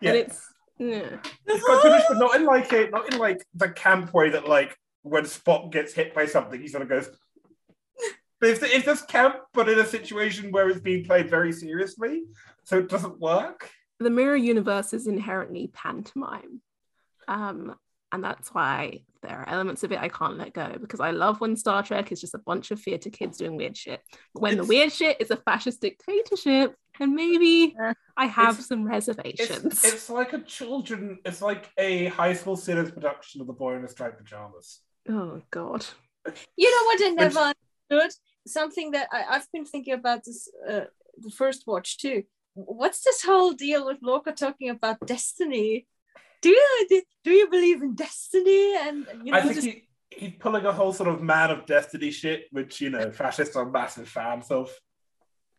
[0.00, 0.10] Yeah.
[0.10, 0.51] and it's
[0.88, 1.16] yeah.
[1.46, 1.64] It's
[2.08, 5.70] but not in like it, not in like the camp way that like when Spock
[5.72, 7.08] gets hit by something, he sort of goes.
[8.40, 12.24] But it's, it's just camp, but in a situation where it's being played very seriously,
[12.64, 13.70] so it doesn't work.
[14.00, 16.60] the mirror universe is inherently pantomime
[17.28, 17.74] um
[18.10, 21.40] and that's why there are elements of it i can't let go because i love
[21.40, 24.00] when star trek is just a bunch of theater kids doing weird shit
[24.32, 27.74] when the weird shit is a fascist dictatorship then maybe
[28.16, 31.18] i have It's- some reservations It's, it's like a children.
[31.24, 34.80] It's like a high school sinners production of the boy in the striped pajamas.
[35.08, 35.84] oh god
[36.56, 38.12] You know what I never understood?
[38.46, 40.84] Something that I, I've been thinking about this uh,
[41.18, 42.22] the first watch too.
[42.54, 45.86] What's this whole deal with Lorca talking about destiny?
[46.42, 48.76] Do you do, do you believe in destiny?
[48.76, 51.66] And you know, I think just- he, he's pulling a whole sort of man of
[51.66, 54.70] destiny shit, which you know fascists are massive fans of.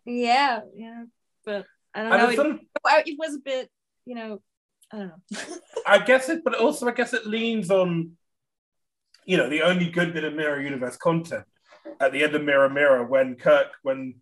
[0.05, 1.03] yeah, yeah.
[1.45, 2.29] But I don't And know.
[2.29, 2.59] It, sort of
[3.05, 3.69] it was a bit,
[4.05, 4.41] you know,
[4.91, 5.55] I don't know.
[5.87, 8.11] I guess it, but also I guess it leans on,
[9.25, 11.45] you know, the only good bit of Mirror Universe content
[11.99, 14.15] at the end of Mirror Mirror when Kirk when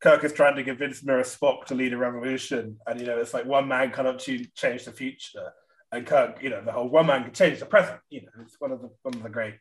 [0.00, 3.34] Kirk is trying to convince Mirror Spock to lead a revolution, and you know it's
[3.34, 5.52] like one man cannot ch- change the future,
[5.92, 8.00] and Kirk, you know, the whole one man can change the present.
[8.10, 9.54] You know, it's one of the one of the great.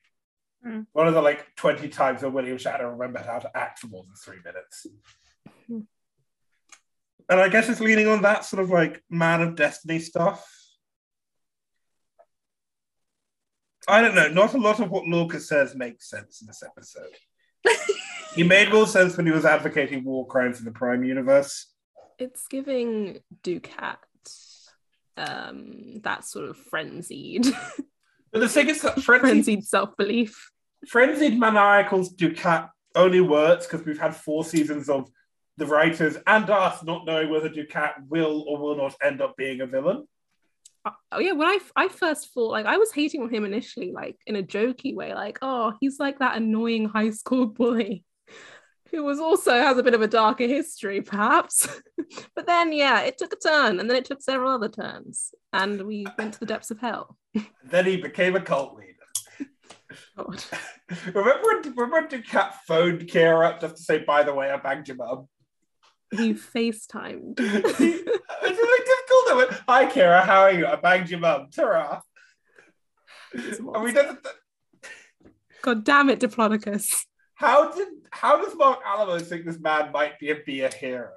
[0.65, 0.87] Mm.
[0.93, 4.03] One of the like 20 times that William Shatner remembered how to act for more
[4.03, 4.87] than three minutes.
[5.67, 5.81] Hmm.
[7.29, 10.47] And I guess it's leaning on that sort of like man of destiny stuff.
[13.87, 14.27] I don't know.
[14.29, 17.15] Not a lot of what Lorca says makes sense in this episode.
[18.35, 21.73] he made more sense when he was advocating war crimes in the Prime Universe.
[22.19, 23.97] it's giving Dukat
[25.17, 27.45] um that sort of frenzied
[28.31, 30.51] But the thing is that frenzied, frenzied self-belief
[30.87, 35.09] frenzied maniacal Dukat only works because we've had four seasons of
[35.57, 39.61] the writers and us not knowing whether Dukat will or will not end up being
[39.61, 40.07] a villain.
[40.85, 43.91] Uh, oh yeah when I, I first thought like i was hating on him initially
[43.91, 48.05] like in a jokey way like oh he's like that annoying high school bully
[48.91, 51.67] who was also has a bit of a darker history perhaps
[52.35, 55.81] but then yeah it took a turn and then it took several other turns and
[55.81, 57.17] we went to the depths of hell
[57.65, 58.93] Then he became a cult leader.
[60.17, 60.43] God.
[61.13, 64.87] remember, when- remember Dukat phoned Kira up just to say, by the way, I banged
[64.87, 65.27] your mum?
[66.11, 69.29] He facetimed it's really difficult.
[69.29, 70.65] I went, Hi, Kira, how are you?
[70.65, 71.47] I banged your mum.
[71.53, 72.01] Ta-ra.
[73.33, 74.05] And we did,
[75.61, 77.05] god damn it diplodocus
[77.35, 81.11] how did how does Marc Alaimo think this man might be a, be a hero?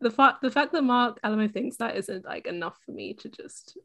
[0.00, 3.28] the fact the fact that Marc Alaimo thinks that isn't like enough for me to
[3.28, 3.78] just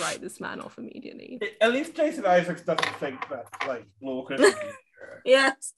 [0.00, 1.40] write this man off immediately.
[1.60, 5.20] At least Jason Isaacs doesn't think that like Lorca should be a hero.
[5.24, 5.74] yes.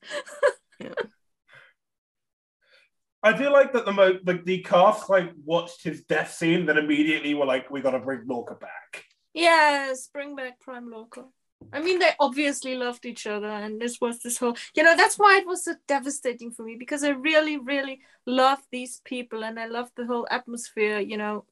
[3.22, 6.78] I do like that the mo like the cast like watched his death scene, then
[6.78, 9.04] immediately were like, we gotta bring Lorca back.
[9.32, 11.24] Yes, bring back Prime Lorca.
[11.72, 15.16] I mean, they obviously loved each other, and this was this whole, you know, that's
[15.16, 19.60] why it was so devastating for me because I really, really love these people, and
[19.60, 21.44] I love the whole atmosphere, you know,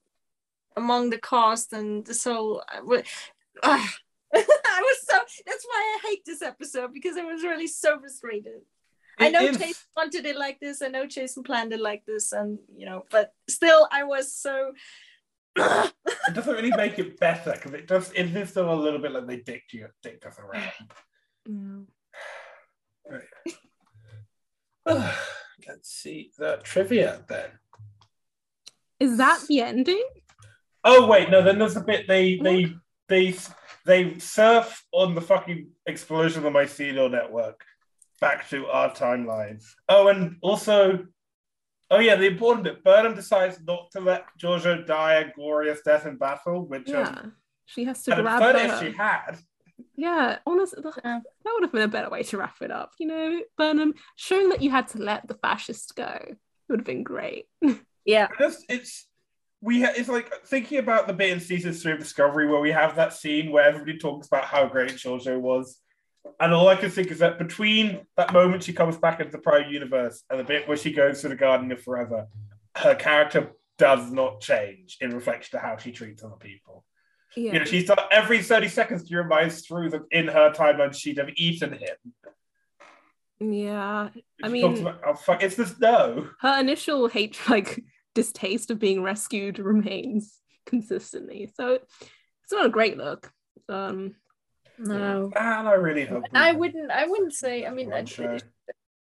[0.76, 2.62] among the cast and this whole.
[2.68, 3.02] I
[3.62, 3.94] ah.
[4.34, 5.18] I was so.
[5.44, 8.62] That's why I hate this episode because I was really so frustrated.
[9.20, 10.82] I know is- Jason wanted it like this.
[10.82, 14.72] I know Jason planned it like this, and you know, but still, I was so.
[15.56, 15.92] it
[16.32, 19.26] doesn't really make it better because it does it is still a little bit like
[19.26, 21.86] they dicked you dicked us around.
[24.86, 25.12] Yeah.
[25.68, 27.50] Let's see the trivia then.
[28.98, 30.04] Is that the ending?
[30.84, 32.72] Oh wait, no, then there's a bit they they
[33.08, 33.34] they
[33.84, 37.64] they surf on the fucking explosion of the mycelial network
[38.20, 39.62] back to our timeline.
[39.88, 41.06] Oh, and also
[41.92, 42.84] Oh yeah, the important bit.
[42.84, 47.00] Burnham decides not to let Georgiou die a glorious death in battle, which Yeah.
[47.08, 47.32] um,
[47.66, 48.64] She has to I'd grab prefer her.
[48.64, 49.38] it if she had.
[49.96, 51.18] Yeah, honestly, that Yeah.
[51.44, 52.92] that would have been a better way to wrap it up.
[53.00, 56.36] You know, Burnham, showing that you had to let the fascist go
[56.68, 57.46] would have been great.
[58.06, 58.28] Yeah.
[58.38, 59.06] It's, it's
[59.60, 62.70] we ha- it's like thinking about the bit in season three of Discovery where we
[62.72, 65.78] have that scene where everybody talks about how great Georgiou was,
[66.38, 69.38] and all I can think is that between that moment she comes back into the
[69.38, 72.26] Prime Universe and the bit where she goes to the Guardian of Forever,
[72.76, 76.84] her character does not change in reflection to how she treats other people.
[77.36, 77.52] Yeah.
[77.52, 81.18] You know, she's done every 30 seconds she reminds Saru that in her timeline she'd
[81.18, 81.96] have eaten him.
[83.38, 84.08] yeah.
[84.42, 86.28] I She mean- about, oh, fuck, it's just no.
[86.40, 87.82] Her initial hate, like
[88.14, 91.50] distaste of being rescued, remains consistently.
[91.54, 91.94] So it's
[92.44, 93.32] It's not a great look.
[93.68, 94.16] Um,
[94.80, 95.30] No.
[95.36, 96.24] And I really hope.
[96.32, 96.90] I wouldn't.
[96.90, 97.66] I wouldn't say.
[97.66, 98.40] I mean, one I.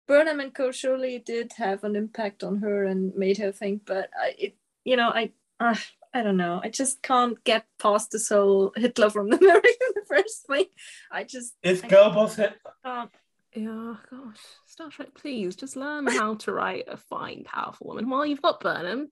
[0.07, 0.71] Burnham and Co.
[0.71, 3.83] surely did have an impact on her and made her think.
[3.85, 4.55] But I, it,
[4.85, 5.75] you know, I, uh,
[6.13, 6.61] I don't know.
[6.63, 9.61] I just can't get past this whole Hitler from the mirror
[10.07, 10.65] first thing.
[11.11, 12.53] I just It's I Girl Boss hit?
[12.83, 13.11] can't.
[13.53, 18.09] yeah, gosh, Star Trek, please just learn how to write a fine, powerful woman.
[18.09, 19.11] Well, you've got Burnham,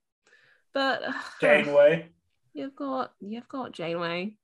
[0.74, 2.08] but uh, Janeway.
[2.54, 4.38] you've got you've got Janeway.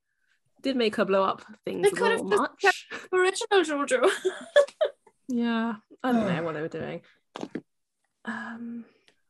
[0.61, 3.09] Did make her blow up things They a could have little just much.
[3.13, 4.09] Original JoJo.
[5.27, 7.01] Yeah, I don't know what they were doing.
[8.25, 8.83] Um,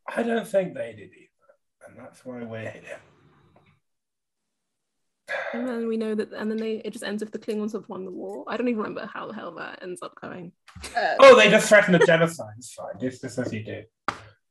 [0.07, 2.99] I don't think they did either, and that's why we're here.
[5.53, 7.87] and then we know that, and then they it just ends with the Klingons have
[7.87, 8.45] won the war.
[8.47, 10.51] I don't even remember how the hell that ends up going.
[10.97, 12.53] Uh, Oh, they just threaten a genocide.
[12.57, 12.95] It's fine.
[12.99, 13.83] It's just as you do.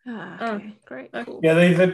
[0.06, 0.60] Ah, Oh.
[0.86, 1.40] great, cool.
[1.42, 1.72] Yeah, they.
[1.74, 1.88] they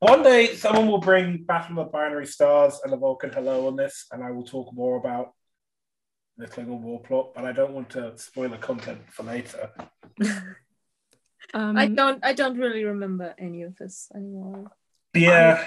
[0.00, 3.76] one day, someone will bring Battle of the Binary Stars and the Vulcan Hello on
[3.76, 5.34] this, and I will talk more about
[6.36, 7.34] the Klingon War plot.
[7.34, 9.70] But I don't want to spoil the content for later.
[11.52, 12.24] Um, I don't.
[12.24, 14.70] I don't really remember any of this anymore.
[15.14, 15.66] Yeah,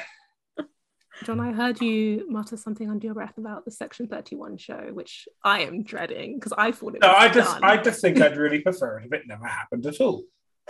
[1.24, 5.28] John, I heard you mutter something under your breath about the Section 31 show, which
[5.44, 7.64] I am dreading because I thought it no, was I just, done.
[7.64, 10.24] I just think I'd really prefer it if it never happened at all.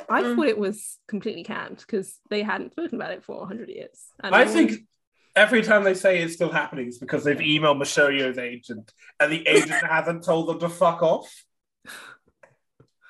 [0.09, 0.35] I Mm.
[0.35, 4.07] thought it was completely canned because they hadn't spoken about it for 100 years.
[4.23, 4.71] And I think
[5.35, 9.47] every time they say it's still happening, it's because they've emailed Michonne's agent, and the
[9.47, 11.45] agent hasn't told them to fuck off.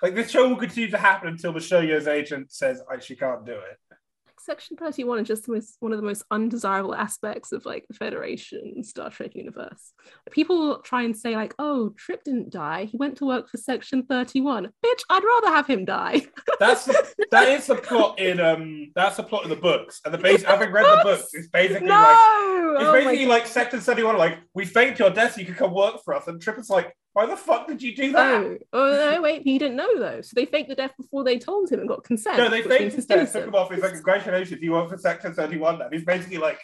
[0.02, 3.54] Like this show will continue to happen until Michonne's agent says I she can't do
[3.54, 3.80] it.
[4.44, 7.94] Section 31 is just the most, one of the most undesirable aspects of like the
[7.94, 9.94] Federation Star Trek universe.
[10.32, 12.86] People try and say, like, oh, Trip didn't die.
[12.86, 14.66] He went to work for Section 31.
[14.66, 16.24] Bitch, I'd rather have him die.
[16.60, 20.02] That's the, that is the plot in um that's the plot in the books.
[20.04, 21.94] And the base having read the books, it's basically no!
[21.96, 25.58] like it's Oh basically like Section 31, like we faked your death so you could
[25.58, 26.28] come work for us.
[26.28, 28.60] And Trip is like, why the fuck did you do oh, that?
[28.74, 30.22] Oh, oh no, wait, he didn't know though.
[30.22, 32.38] So they faked the death before they told him and got consent.
[32.38, 33.72] No, they faked his death, took him off.
[33.72, 35.90] He's like, congratulations, you work for Section 31 now.
[35.92, 36.60] He's basically like,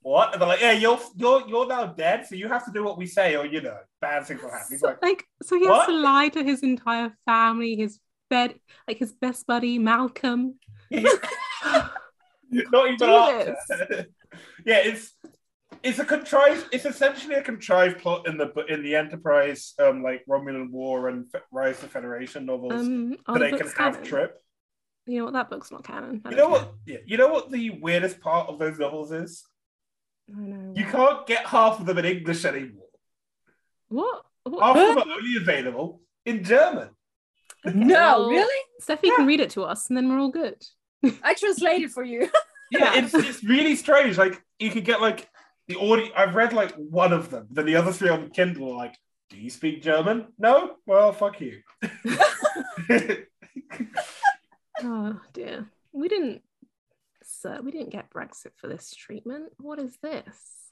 [0.00, 0.32] what?
[0.32, 2.98] And they're like, yeah, you're you're you're now dead, so you have to do what
[2.98, 4.66] we say, or you know, bad things will happen.
[4.70, 8.00] He's So, like, like, so he "What?" has to lie to his entire family, his
[8.28, 8.58] bed,
[8.88, 10.58] like his best buddy Malcolm.
[10.90, 13.56] not even after.
[14.66, 15.12] yeah, it's
[15.82, 16.66] it's a contrived.
[16.72, 21.30] It's essentially a contrived plot in the in the Enterprise, um, like Romulan War and
[21.30, 24.08] Fe- Rise of the Federation novels, Um, so are the they can books have canon?
[24.08, 24.42] Trip.
[25.06, 25.32] You know what?
[25.34, 26.22] That book's not canon.
[26.24, 26.52] I You know care.
[26.52, 26.72] what?
[26.86, 29.44] Yeah, you know what the weirdest part of those novels is?
[30.36, 30.72] I know.
[30.76, 32.86] You can't get half of them in English anymore.
[33.88, 34.24] What?
[34.44, 34.62] what?
[34.62, 36.90] Half of them are only available in German.
[37.64, 38.60] No, Well, really?
[38.80, 40.62] Steffi can read it to us, and then we're all good.
[41.22, 42.28] I translated for you.
[42.74, 44.16] Yeah, it's it's really strange.
[44.16, 45.28] Like you could get like
[45.68, 46.08] the audio.
[46.16, 47.48] I've read like one of them.
[47.50, 48.96] Then the other three on Kindle are like,
[49.30, 50.28] "Do you speak German?
[50.38, 50.76] No.
[50.86, 51.62] Well, fuck you."
[54.84, 56.42] Oh dear, we didn't.
[57.22, 59.52] Sir, we didn't get Brexit for this treatment.
[59.58, 60.70] What is this?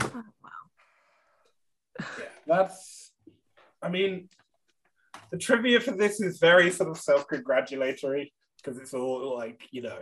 [0.00, 2.06] Oh, wow.
[2.18, 3.10] yeah, that's.
[3.82, 4.28] I mean,
[5.30, 9.98] the trivia for this is very sort of self-congratulatory because it's all like you know.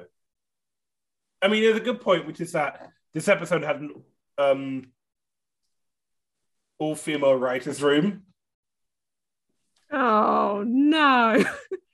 [1.40, 4.02] I mean, there's a good point, which is that this episode had an
[4.38, 4.92] um,
[6.78, 8.22] all-female writers' room.
[9.92, 11.44] Oh no!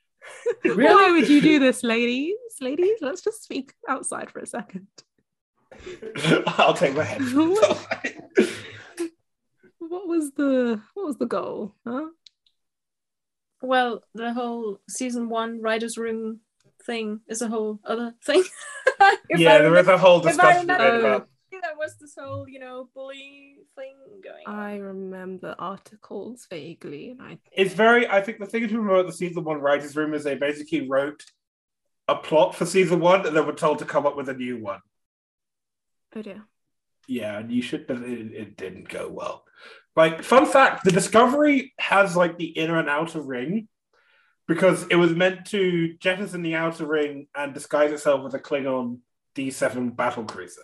[0.63, 2.35] Why would you do this, ladies?
[2.61, 4.87] Ladies, let's just speak outside for a second.
[6.47, 7.87] I'll take my headphones off.
[9.79, 11.75] What was the what was the goal?
[11.85, 12.07] Huh?
[13.61, 16.41] Well, the whole season one writers' room
[16.85, 18.43] thing is a whole other thing.
[19.29, 21.21] If yeah, I there is remember- a whole if I discussion remember- about.
[21.23, 21.59] Oh.
[21.63, 24.53] That was this whole, you know, bully thing going on.
[24.55, 28.07] I remember articles vaguely, and I It's very.
[28.07, 30.87] I think the thing to remember about the season one writers' room is they basically
[30.87, 31.23] wrote
[32.07, 34.61] a plot for season one, and then were told to come up with a new
[34.61, 34.81] one.
[36.15, 36.43] oh dear.
[37.07, 37.87] Yeah, and you should.
[37.87, 39.43] But it, it didn't go well.
[39.95, 43.67] Like, fun fact: the Discovery has like the inner and outer ring
[44.47, 48.99] because it was meant to jettison the outer ring and disguise itself as a Klingon
[49.35, 50.61] D7 battle cruiser.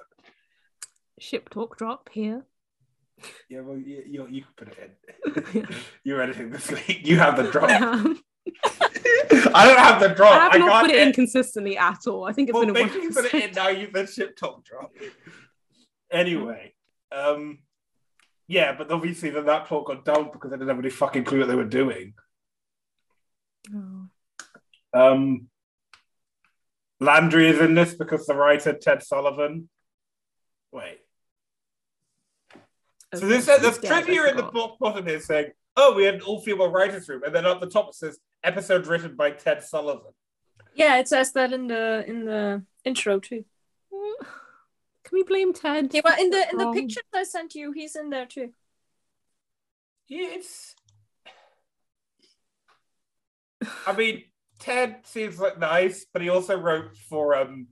[1.19, 2.45] Ship talk drop here.
[3.49, 4.97] Yeah, well, you, you, you can put it
[5.55, 5.67] in.
[6.03, 7.01] You're editing this week.
[7.03, 7.69] You have the drop.
[7.69, 8.21] Um,
[9.55, 10.33] I don't have the drop.
[10.33, 12.25] I have not can't put it in consistently at all.
[12.25, 13.69] I think it's well, been a maybe you put it in now.
[13.69, 14.91] You've been ship talk drop.
[16.11, 16.73] Anyway,
[17.11, 17.59] um,
[18.47, 21.39] yeah, but obviously then that plot got dumped because they didn't have any fucking clue
[21.39, 22.13] what they were doing.
[23.73, 24.07] Oh.
[24.93, 25.49] Um,
[26.99, 29.69] Landry is in this because the writer Ted Sullivan.
[30.71, 30.99] Wait.
[33.13, 36.05] So this Okay, there's yeah, I trivia in the book bottom here saying, "Oh, we
[36.05, 39.31] had an all-female writers' room," and then up the top it says episode written by
[39.31, 40.13] Ted Sullivan.
[40.73, 43.45] Yeah, it says that in the in the intro too.
[43.91, 45.93] Can we blame Ted?
[45.93, 46.73] Yeah, well, in the in the Wrong.
[46.73, 48.51] pictures I sent you, he's in there too.
[50.07, 50.75] Yeah, it's.
[53.87, 54.23] I mean,
[54.59, 57.67] Ted seems like nice, but he also wrote for um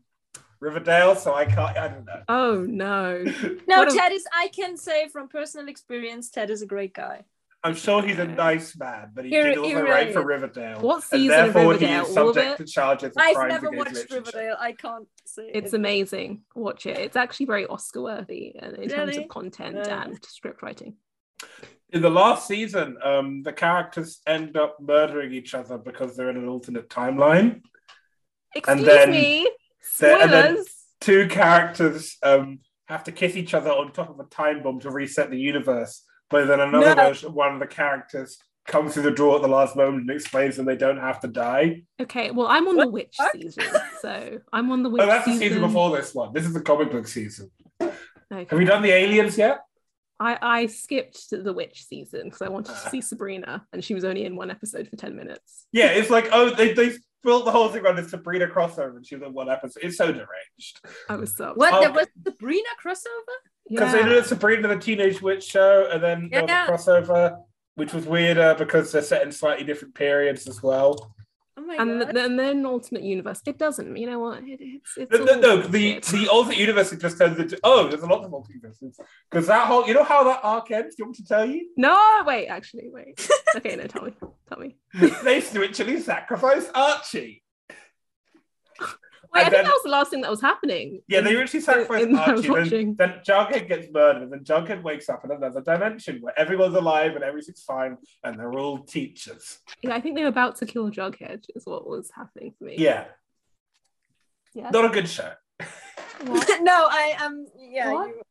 [0.60, 1.76] Riverdale, so I can't.
[1.78, 2.22] I don't know.
[2.30, 3.24] Oh no.
[3.68, 4.26] No, What a- Ted is.
[4.34, 7.24] I can say from personal experience, Ted is a great guy.
[7.64, 10.26] I'm sure he's a nice man, but he, He- did he also really write for.
[10.26, 10.80] Riverdale.
[10.82, 14.16] What and season of therefore he is subject to charges of I've never watched literature.
[14.16, 14.56] Riverdale.
[14.60, 15.50] I can't say.
[15.54, 15.78] It's it.
[15.78, 16.42] amazing.
[16.56, 16.98] Watch it.
[16.98, 20.04] It's actually very Oscar worthy in terms of content Yeah.
[20.04, 20.96] and script writing.
[21.92, 26.38] In the last season, um, the characters end up murdering each other because they're in
[26.38, 27.62] an alternate timeline.
[28.56, 29.50] Excuse then- me.
[30.00, 30.66] then- and then-
[31.02, 34.92] Two characters um, have to kiss each other on top of a time bomb to
[34.92, 36.04] reset the universe.
[36.30, 37.08] But then another No.
[37.08, 38.38] version, one of the characters
[38.68, 41.28] comes through the door at the last moment and explains that they don't have to
[41.28, 41.82] die.
[42.00, 43.32] Okay, well, I'm on the witch What?
[43.34, 43.64] season,
[44.00, 45.62] so I'm on the witch Oh, that's the season.
[45.62, 46.32] before this one.
[46.34, 47.50] This is the comic book season.
[47.82, 48.46] Okay.
[48.48, 49.62] Have you done the aliens yet?
[50.22, 52.90] I, I skipped the witch season because I wanted to Ah.
[52.90, 55.66] see Sabrina, and she was only in one episode for ten minutes.
[55.72, 56.92] Yeah, it's like, oh, they, they
[57.24, 59.84] built the whole thing around this Sabrina crossover and she was in one episode.
[59.84, 60.80] It's so deranged.
[61.10, 61.74] I was so What?
[61.74, 63.36] Oh, There was Sabrina crossover.
[63.70, 67.38] Because they did a Sabrina the Teenage Witch show, and then there was a crossover,
[67.76, 71.16] which was weirder because they're set in slightly different periods as well.
[71.58, 72.16] Oh my and god.
[72.16, 73.42] then then alternate universe.
[73.46, 73.98] It doesn't.
[73.98, 74.44] You know what?
[74.44, 77.88] It, it's it's No, no, no, the the alternate universe it just turns into oh,
[77.90, 78.96] there's a lot of multiverses
[79.30, 80.96] because that whole you know how that arc ends.
[80.96, 81.70] Do you want me to tell you?
[81.76, 82.48] No, wait.
[82.48, 83.30] Actually, wait.
[83.54, 83.84] Okay, no.
[83.86, 84.14] Tell me.
[84.48, 84.78] Tell me.
[85.24, 87.44] they literally sacrifice Archie.
[89.34, 91.02] Wait, I And think then- that was the last thing that was happening.
[91.08, 92.48] Yeah, they literally sacrifice in- I was Archie.
[92.50, 92.96] Then, watching.
[92.96, 97.16] then Jughead gets murdered, and then Jughead wakes up in another dimension where everyone's alive
[97.16, 99.60] and everything's fine, and they're all teachers.
[99.82, 101.46] Yeah, I think they were about to kill Jughead.
[101.56, 102.76] Is what was happening for me.
[102.78, 103.06] Yeah,
[104.54, 104.70] Yeah.
[104.70, 105.32] not a good show.
[106.26, 106.48] What?
[106.62, 107.48] no, I am.
[107.58, 108.22] yeah, you,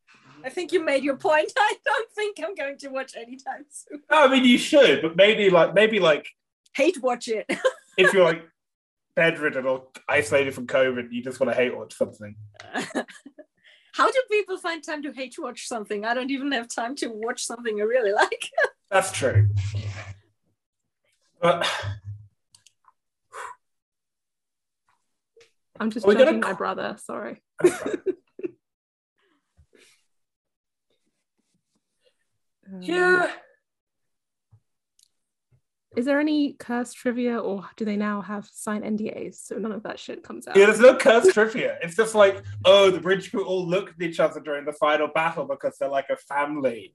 [0.45, 1.51] I think you made your point.
[1.59, 4.03] I don't think I'm going to watch anytime soon.
[4.11, 6.29] No, I mean you should, but maybe like maybe like
[6.77, 7.47] Hate watch it.
[7.99, 8.43] if you're like
[9.21, 12.35] bedridden or isolated from COVID, you just want to hate watch something.
[13.93, 16.07] How do people find time to hate watch something?
[16.07, 18.49] I don't even have time to watch something I really like.
[18.91, 19.51] That's true.
[21.39, 21.71] But
[25.79, 26.97] I'm just Are we gonna judging my brother.
[27.05, 27.43] Sorry.
[32.79, 33.31] Yeah, uh,
[35.97, 39.83] Is there any curse trivia, or do they now have signed NDAs so none of
[39.83, 40.57] that shit comes out?
[40.57, 40.67] yeah.
[40.67, 41.79] There's no curse trivia.
[41.83, 45.09] It's just like oh, the bridge crew all look at each other during the final
[45.09, 46.95] battle because they're like a family.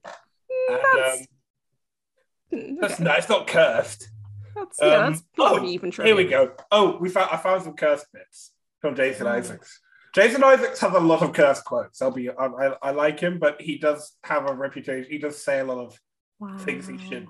[0.50, 3.04] Mm, And, that's, um, mm, that's okay.
[3.04, 4.08] no, it's not cursed.
[4.54, 6.14] That's, yeah, um, that's probably oh, even trivia.
[6.14, 6.52] Here we go.
[6.72, 9.30] Oh, we found I found some cursed bits from Jason Oh.
[9.32, 9.80] Isaacs.
[10.14, 12.00] Jason Isaacs has a lot of cursed quotes.
[12.00, 15.10] I'll be I, I, I like him, but he does have a reputation.
[15.10, 16.00] He does say a lot of
[16.38, 16.56] Wow.
[16.58, 17.28] things he shouldn't.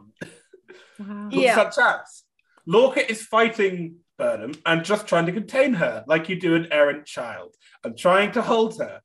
[0.98, 1.28] Wow.
[1.30, 1.54] Yeah.
[1.54, 2.24] Such as
[2.66, 7.06] Lorca is fighting Burnham and just trying to contain her, like you do an errant
[7.06, 9.00] child, and trying to hold her.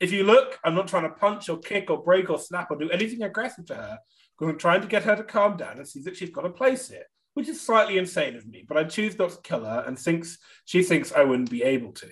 [0.00, 2.76] If you look, I'm not trying to punch or kick or break or snap or
[2.76, 3.98] do anything aggressive to her,
[4.38, 6.50] because I'm trying to get her to calm down and see that she's got a
[6.50, 8.64] place here, which is slightly insane of me.
[8.66, 11.92] But I choose not to kill her and thinks she thinks I wouldn't be able
[11.92, 12.08] to.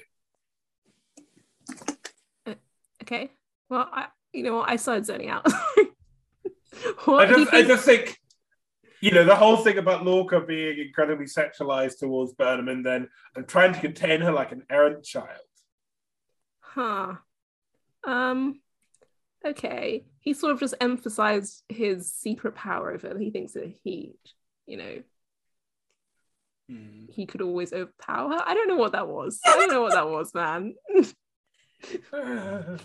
[3.03, 3.31] Okay.
[3.68, 4.70] Well, I, you know what?
[4.70, 5.47] I started zoning out.
[7.05, 8.18] what I do you just, I just think,
[9.05, 13.44] you know, the whole thing about Lorca being incredibly sexualized towards Burnham, and then I'm
[13.44, 15.28] trying to contain her like an errant child.
[16.61, 17.16] Huh.
[18.07, 18.62] Um.
[19.44, 20.07] Okay.
[20.20, 23.09] He sort of just emphasized his secret power over.
[23.11, 23.18] her.
[23.18, 24.14] He thinks that he,
[24.64, 25.02] you know,
[27.11, 28.42] he could always overpower her.
[28.46, 29.38] I don't know what that was.
[29.44, 30.74] I don't know what that was, man.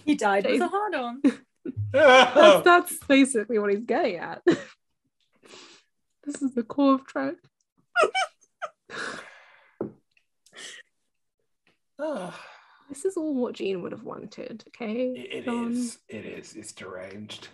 [0.03, 1.21] He died with Jason- a hard on.
[1.93, 4.41] that's, that's basically what he's getting at.
[6.31, 7.35] this is the core of track.
[12.01, 12.39] Ah,
[12.87, 14.63] This is all what Gene would have wanted.
[14.69, 15.07] Okay.
[15.15, 15.71] it John.
[15.71, 15.97] is.
[16.07, 16.55] It is.
[16.55, 17.49] It's deranged.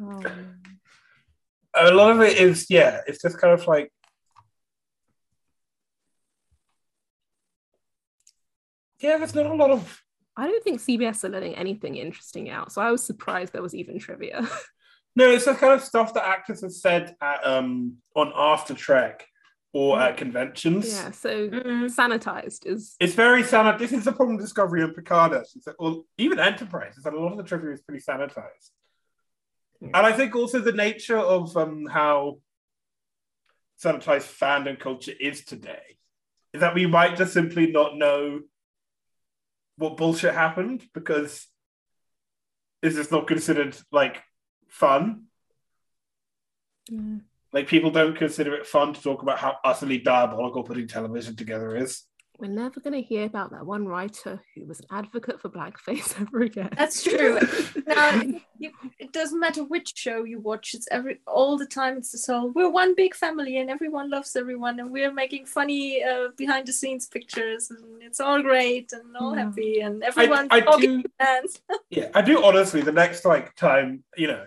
[0.00, 0.22] Oh.
[1.74, 3.92] A lot of it is, yeah, it's just kind of like.
[9.00, 10.02] Yeah, there's not a lot of.
[10.38, 13.74] I don't think CBS are letting anything interesting out, so I was surprised there was
[13.74, 14.48] even trivia.
[15.16, 19.26] No, it's the kind of stuff that actors have said at, um, on After Trek
[19.72, 20.88] or at conventions.
[20.92, 21.90] Yeah, so Mhm.
[21.94, 23.78] sanitized is It's very sanitized.
[23.78, 25.32] This is the problem with Discovery and Picard.
[25.32, 25.62] actually.
[25.62, 28.70] So- Well, even Enterprise is that a lot of the trivia is pretty sanitized.
[29.80, 29.88] Yeah.
[29.94, 32.40] And I think also the nature of um, how
[33.82, 35.98] sanitized fandom culture is today
[36.52, 38.40] is that we might just simply not know
[39.76, 41.46] what bullshit happened because
[42.82, 44.22] it's just not considered like
[44.68, 45.24] fun.
[46.88, 47.18] Yeah.
[47.52, 51.76] Like people don't consider it fun to talk about how utterly diabolical putting television together
[51.76, 52.02] is.
[52.38, 56.20] we're never going to hear about that one writer who was an advocate for blackface
[56.20, 56.68] ever again.
[56.76, 57.40] That's true.
[57.86, 58.20] now
[58.58, 62.26] you, it doesn't matter which show you watch it's every all the time it's this
[62.26, 66.66] whole we're one big family and everyone loves everyone and we're making funny uh, behind
[66.66, 69.44] the scenes pictures and it's all great and all Yeah.
[69.44, 72.82] happy and everyone's I talking do- hands Yeah, I do honestly.
[72.82, 74.44] The next like time, you know,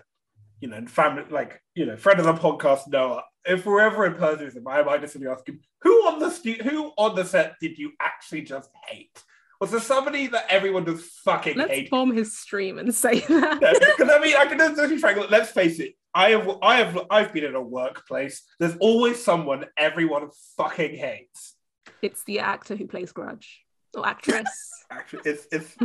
[0.60, 3.24] you know, and family, like you know, friend of the podcast, Noah.
[3.44, 6.92] If we're ever in person, I might just be asking, who on the stu- who
[6.98, 9.22] on the set did you actually just hate?
[9.60, 11.90] Was there somebody that everyone just fucking Let's hated?
[11.90, 13.60] bomb his stream and say that.
[13.96, 15.30] Because I mean, I can just be frank.
[15.30, 15.94] Let's face it.
[16.14, 18.42] I have, I have, I've been in a workplace.
[18.58, 21.54] There's always someone everyone fucking hates.
[22.02, 23.62] It's the actor who plays Grudge
[23.94, 24.48] or actress.
[24.90, 25.76] Actually, it's it's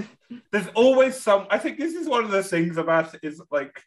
[0.51, 1.45] there's always some.
[1.49, 3.83] I think this is one of the things about it is like,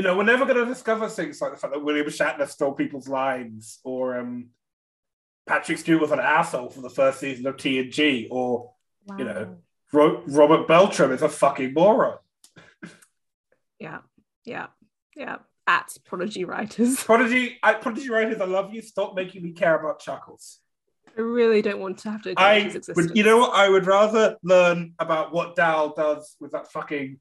[0.00, 2.72] you know, we're never going to discover things like the fact that William Shatner stole
[2.72, 4.46] people's lines, or um,
[5.46, 8.72] Patrick Stewart was an asshole for the first season of TNG, or
[9.18, 9.56] You know.
[9.92, 12.16] Ro- Robert Beltran is a fucking moron.
[13.78, 13.98] Yeah,
[14.44, 14.66] yeah,
[15.16, 15.36] yeah.
[15.66, 17.02] At Prodigy Writers.
[17.04, 18.82] Prodigy, I, Prodigy writers, I love you.
[18.82, 20.58] Stop making me care about chuckles.
[21.16, 23.54] I really don't want to have to I would, you know what?
[23.54, 27.20] I would rather learn about what Dal does with that fucking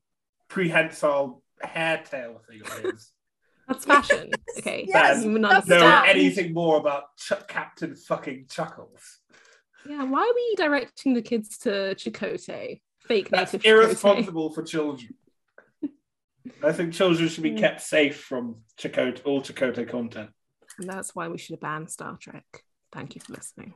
[0.50, 3.12] prehensile hair tail thing of his.
[3.68, 4.32] That's fashion.
[4.58, 4.86] Okay.
[4.88, 6.10] Yes, you would that's know understand.
[6.10, 9.20] anything more about Ch- Captain fucking Chuckles.
[9.88, 12.82] Yeah, why are we directing the kids to Chakotay?
[13.02, 13.84] Fake That's native Chakotay.
[13.84, 15.14] irresponsible for children.
[16.64, 20.32] I think children should be kept safe from Chakotay, all Chakotay content.
[20.80, 22.64] And that's why we should have banned Star Trek.
[22.92, 23.76] Thank you for listening.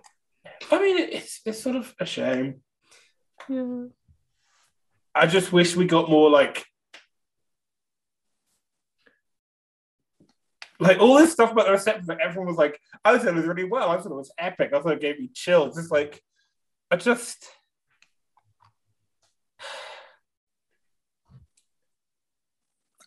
[0.72, 2.62] I mean, it's it's sort of a shame.
[3.48, 3.86] Yeah.
[5.14, 6.66] I just wish we got more like
[10.80, 13.46] like all this stuff about the reception that everyone was like, I thought it was
[13.46, 13.90] really well.
[13.90, 14.72] I thought it was epic.
[14.74, 15.78] I thought it gave me chills.
[15.78, 16.22] It's like
[16.92, 17.48] I just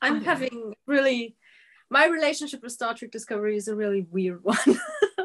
[0.03, 1.37] i'm having really
[1.89, 4.57] my relationship with star trek discovery is a really weird one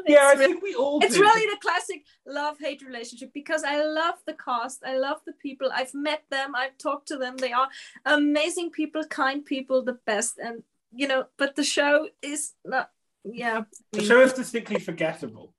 [0.06, 1.20] yeah, I really- think we all it's do.
[1.20, 4.82] really the classic love hate relationship because I love the cast.
[4.84, 5.70] I love the people.
[5.72, 6.54] I've met them.
[6.56, 7.36] I've talked to them.
[7.36, 7.68] They are
[8.04, 10.38] amazing people, kind people, the best.
[10.38, 10.64] And,
[10.94, 12.90] you know, but the show is not,
[13.24, 13.60] yeah.
[13.60, 15.54] I the show is distinctly forgettable.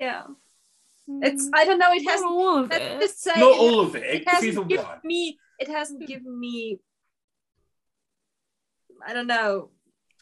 [0.00, 0.24] yeah.
[1.22, 2.04] It's, I don't know, it Mm.
[2.04, 3.00] Not hasn't, all of let's it.
[3.00, 4.02] just say, Not it, all of it.
[4.02, 4.98] it Season hasn't given one.
[5.04, 6.80] me, it hasn't given me,
[9.06, 9.70] I don't know.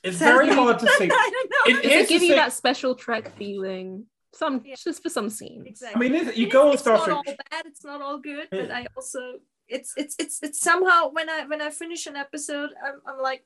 [0.02, 1.12] It's Sounds very like- hard to think.
[1.14, 1.72] I don't know.
[1.78, 4.06] It- Does Here's it give you thing- that special Trek feeling?
[4.34, 4.74] Some Yeah.
[4.76, 5.82] just for some scenes.
[5.82, 7.16] I mean, is- you go on it's Star not Trek.
[7.16, 9.20] all bad it's not all good but i also
[9.68, 13.44] it's it's it's it's somehow when i when i finish an episode i'm, I'm like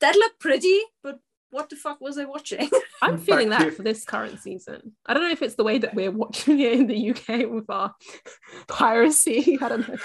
[0.00, 1.18] that looked pretty but
[1.50, 2.68] what the fuck was i watching
[3.02, 4.96] I'm feeling that for this current season.
[5.04, 7.68] I don't know if it's the way that we're watching it in the UK with
[7.68, 7.94] our
[8.66, 9.58] piracy.
[9.62, 9.96] I don't know.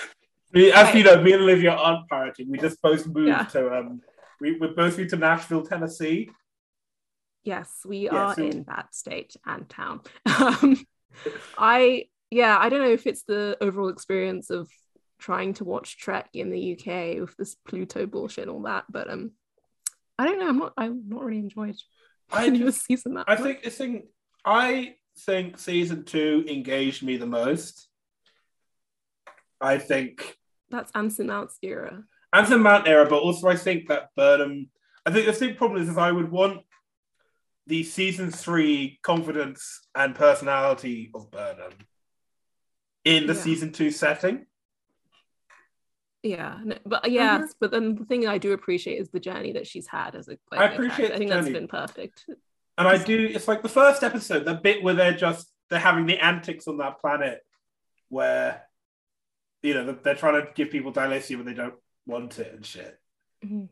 [0.54, 0.96] We- As Right.
[0.96, 2.50] you know, me and Olivia aren't pirating.
[2.52, 3.44] We just both moved Yeah.
[3.46, 4.02] to um,
[4.42, 6.30] we we both moved to Nashville, Tennessee.
[7.44, 10.02] Yes, we Yeah, are so- in that state and town.
[10.26, 10.78] Um,
[11.58, 14.70] I yeah, I don't know if it's the overall experience of
[15.20, 19.10] trying to watch Trek in the UK with this Pluto bullshit and all that, but
[19.10, 19.32] um,
[20.20, 20.49] I don't know.
[20.49, 20.74] I'm not.
[20.78, 21.76] I'm not really enjoyed
[22.32, 23.26] I the season that.
[23.28, 23.43] I much.
[23.43, 24.03] think this thing.
[24.45, 24.95] I
[25.26, 27.88] think season two engaged me the most.
[29.61, 30.36] I think
[30.70, 32.03] that's Anson Mount's era.
[32.34, 34.70] Anson Mount era, but also I think that Burnham.
[35.05, 36.61] I think the big problem is, is I would want
[37.65, 41.72] the season three confidence and personality of Burnham
[43.05, 43.39] in the Yeah.
[43.39, 44.45] season two setting.
[46.24, 47.53] Yeah, no, but yeah, Mhm.
[47.61, 50.38] but then the thing I do appreciate is the journey that she's had as a.
[50.51, 50.84] Like, I a character.
[50.86, 51.59] appreciate I think the that's journey.
[51.59, 52.26] been perfect.
[52.78, 53.30] And I do.
[53.34, 56.78] It's like the first episode, the bit where they're just they're having the antics on
[56.80, 57.39] that planet,
[58.09, 58.63] where
[59.63, 62.65] you know they're, they're trying to give people dilithium and they don't want it and
[62.65, 62.99] shit.
[63.45, 63.70] Mhm.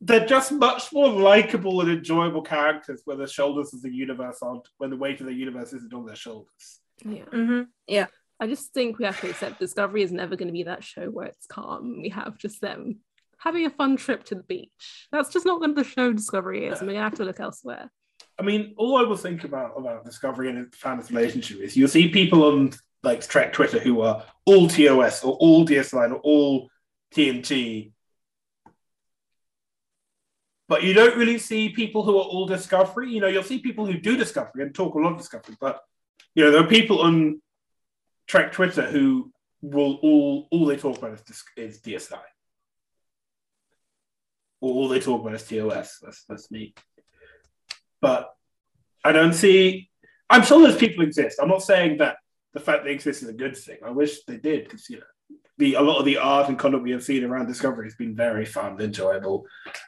[0.00, 4.68] They're just much more likable and enjoyable characters where the shoulders of the universe aren't
[4.78, 6.80] when the weight of the universe isn't on their shoulders.
[7.04, 7.24] Yeah.
[7.24, 7.62] mm-hmm.
[7.86, 8.06] yeah
[8.42, 11.06] I just think we have to accept Discovery is never going to be that show
[11.06, 12.02] where it's calm.
[12.02, 12.98] We have just them
[13.38, 15.06] having a fun trip to the beach.
[15.12, 17.88] That's just not what the show Discovery is, we're gonna have to look elsewhere.
[18.40, 21.86] I mean, all I will think about about Discovery and its fans' relationship is you'll
[21.86, 22.72] see people on
[23.04, 26.68] like Trek Twitter who are all TOS or all DS9 or all
[27.14, 27.92] TNG.
[30.66, 33.12] But you don't really see people who are all Discovery.
[33.12, 35.80] You know, you'll see people who do Discovery and talk a lot of Discovery, but
[36.34, 37.40] you know, there are people on
[38.26, 42.18] Trek Twitter who will all all they talk about is, is DS9.
[44.60, 45.98] All they talk about is TOS.
[46.02, 46.74] That's that's me.
[48.00, 48.34] But
[49.04, 49.88] I don't see.
[50.30, 51.38] I'm sure those people exist.
[51.40, 52.16] I'm not saying that
[52.54, 53.78] the fact they exist is a good thing.
[53.84, 56.82] I wish they did because you know the a lot of the art and content
[56.82, 59.46] we have seen around Discovery has been very fun, and enjoyable,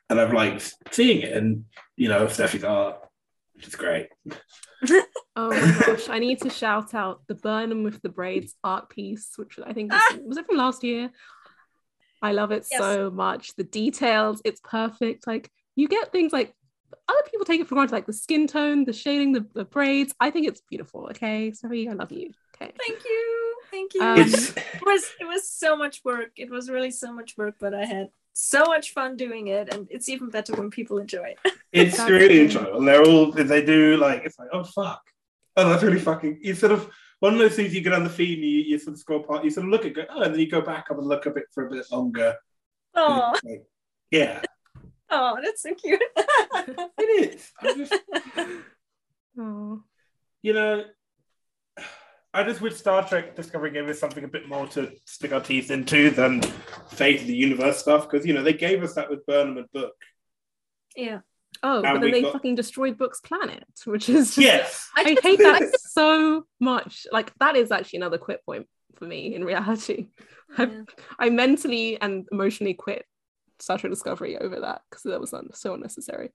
[0.09, 1.37] and I've liked seeing it.
[1.37, 1.65] And
[1.97, 2.99] you know, Steffi's art,
[3.55, 4.09] which is great.
[5.37, 9.33] Oh my gosh, I need to shout out the Burnham with the braids art piece,
[9.37, 11.11] which I think was, was it from last year?
[12.23, 12.81] I love it Yes.
[12.81, 13.55] so much.
[13.57, 15.27] The details, it's perfect.
[15.27, 16.55] Like you get things like
[17.09, 20.15] other people take it for granted, like the skin tone, the shading, the, the braids.
[20.21, 21.07] I think it's beautiful.
[21.11, 22.31] Okay, sorry, I love you.
[22.57, 22.73] Okay.
[22.79, 23.55] Thank you.
[23.71, 24.03] Thank you.
[24.03, 26.31] Um, it was it was so much work.
[26.37, 29.89] It was really so much work, but I had so much fun doing it, and
[29.91, 31.53] it's even better when people enjoy it.
[31.73, 32.59] it's really cool.
[32.63, 32.81] enjoyable.
[32.83, 35.03] They're all they do like it's like oh fuck,
[35.57, 36.39] oh that's really fucking.
[36.43, 36.91] You sort of
[37.21, 39.23] one of those things you get on the feed, and you, you sort of scroll
[39.23, 41.07] past, you sort of look at go oh, and then you go back up and
[41.07, 42.35] look at it for a bit longer.
[42.95, 43.65] Oh, like,
[44.11, 44.43] yeah,
[45.11, 46.01] oh, that's so cute.
[46.17, 47.53] it is.
[47.61, 47.95] I just
[49.39, 49.83] Oh,
[50.43, 50.85] you know,
[52.33, 55.41] I just wish Star Trek Discovery gave us something a bit more to stick our
[55.41, 56.43] teeth into than
[56.91, 59.71] Fate of the Universe stuff because you know they gave us that with Burnham and
[59.73, 59.95] Book.
[60.97, 61.21] yeah,
[61.65, 65.03] oh, And but then they got- fucking destroyed Book's planet, which is just, Yes, I
[65.15, 67.07] just- hate that so much.
[67.11, 70.09] Like that is actually another quit point for me in reality.
[70.59, 70.83] I, Yeah.
[71.19, 73.05] I mentally and emotionally quit
[73.59, 76.31] Star Trek Discovery over that because that was un- so unnecessary.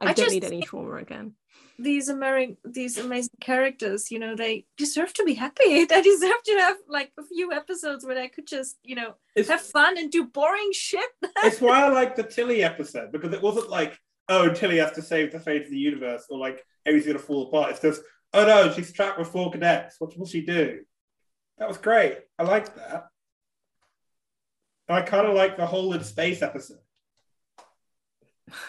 [0.00, 1.34] I, I don't just need any trauma again.
[1.78, 5.84] these American, these amazing characters, you know, they deserve to be happy.
[5.86, 9.48] They deserve to have like a few episodes where they could just, you know, it's,
[9.50, 11.08] have fun and do boring shit.
[11.44, 13.98] it's why I like the Tilly episode because it wasn't like
[14.28, 17.48] oh Tilly has to save the fate of the universe or like everything's gonna fall
[17.48, 17.70] apart.
[17.72, 18.02] It's just
[18.32, 19.96] oh no she's trapped with four cadets.
[19.98, 20.80] What will she do?
[21.58, 22.18] That was great.
[22.38, 23.08] I liked that.
[24.88, 26.78] And I kind of like the whole in space episode.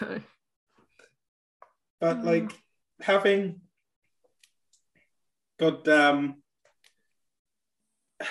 [2.00, 2.24] but Mm.
[2.24, 2.52] like
[3.00, 3.60] having
[5.58, 6.42] goddamn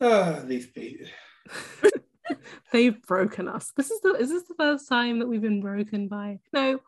[0.00, 1.06] ah these people
[2.72, 3.72] They've broken us.
[3.76, 6.80] This is the is this the first time that we've been broken by no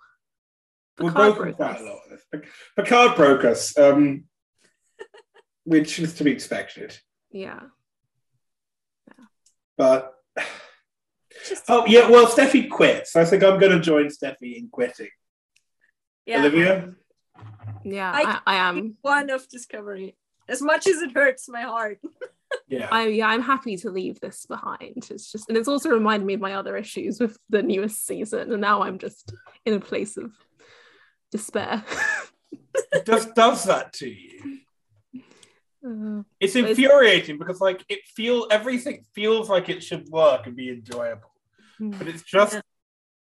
[0.99, 1.81] we're broken broke quite us.
[1.81, 2.43] a lot of this
[2.77, 4.25] Picard broke us um
[5.65, 6.99] which is to be expected
[7.31, 7.61] Yeah.
[9.09, 9.25] yeah.
[9.77, 10.15] but
[11.49, 13.15] Just, oh yeah well Steffi quits.
[13.17, 15.11] I think I'm gonna join Steffi in quitting
[16.25, 16.95] yeah, Olivia
[17.85, 18.97] Yeah, I- I, I am.
[19.03, 20.17] one of Discovery.
[20.49, 21.99] As much as it hurts my heart.
[22.69, 25.07] yeah I yeah, I'm happy to leave this behind.
[25.11, 28.53] It's just and it's also reminded me of my other issues with the newest season,
[28.53, 29.33] and now I'm just
[29.65, 30.33] in a place of
[31.33, 31.85] despair.
[32.93, 34.59] it just does that to you
[35.87, 40.47] Uh, It's But it's- infuriating because like it feel everything feels like it should work
[40.47, 41.31] and be enjoyable,
[41.79, 41.91] hmm.
[41.91, 42.61] but it's just Yeah.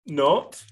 [0.06, 0.64] not.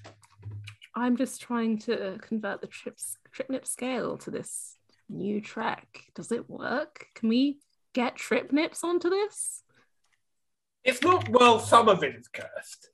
[0.94, 4.76] I'm just trying to convert the trips trip nip scale to this
[5.08, 6.04] new track.
[6.14, 7.06] Does it work?
[7.16, 7.58] Can we
[7.92, 9.62] get trip nips onto this?
[10.84, 11.60] It's not well.
[11.60, 12.88] Some of it is cursed.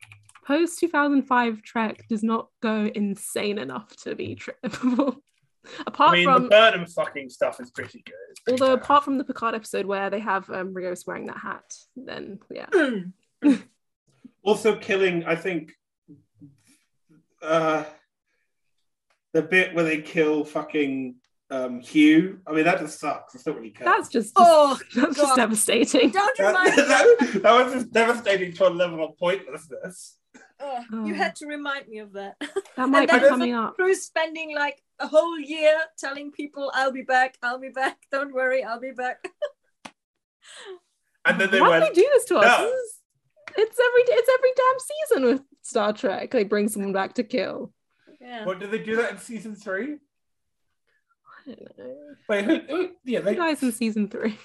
[0.47, 5.17] Post 2005 Trek does not go insane enough to be trippable.
[5.87, 8.15] apart I mean, from the Burnham fucking stuff is pretty good.
[8.45, 8.85] Pretty although bad.
[8.85, 12.69] apart from the Picard episode where they have um, Rios wearing that hat, then yeah.
[14.43, 15.75] also killing, I think,
[17.43, 17.85] uh,
[19.33, 21.17] the bit where they kill fucking
[21.51, 22.41] um, Hugh.
[22.47, 23.35] I mean, that just sucks.
[23.35, 23.85] It's not really cursed.
[23.87, 26.11] That's just, Oh, that's just devastating.
[26.11, 26.83] Don't that, remind me.
[26.83, 30.17] that, that was just devastating to a level of pointlessness.
[30.61, 31.05] Ugh, Oh.
[31.07, 32.35] You had to remind me of that.
[32.77, 33.77] That might be coming up.
[33.77, 37.37] Crew's spending like a whole year telling people, "I'll be back.
[37.43, 37.97] I'll be back.
[38.11, 39.25] Don't worry, I'll be back."
[41.25, 42.45] And then they Why went, do they do this to us?
[42.61, 42.73] No.
[43.57, 46.31] It's every it's every damn season with Star Trek.
[46.33, 47.73] They bring someone back to kill.
[48.21, 48.45] Yeah.
[48.45, 49.97] What did they do that in season three?
[51.49, 51.95] I don't know.
[52.29, 54.39] Wait, who, who, yeah, Who they, dies in season three?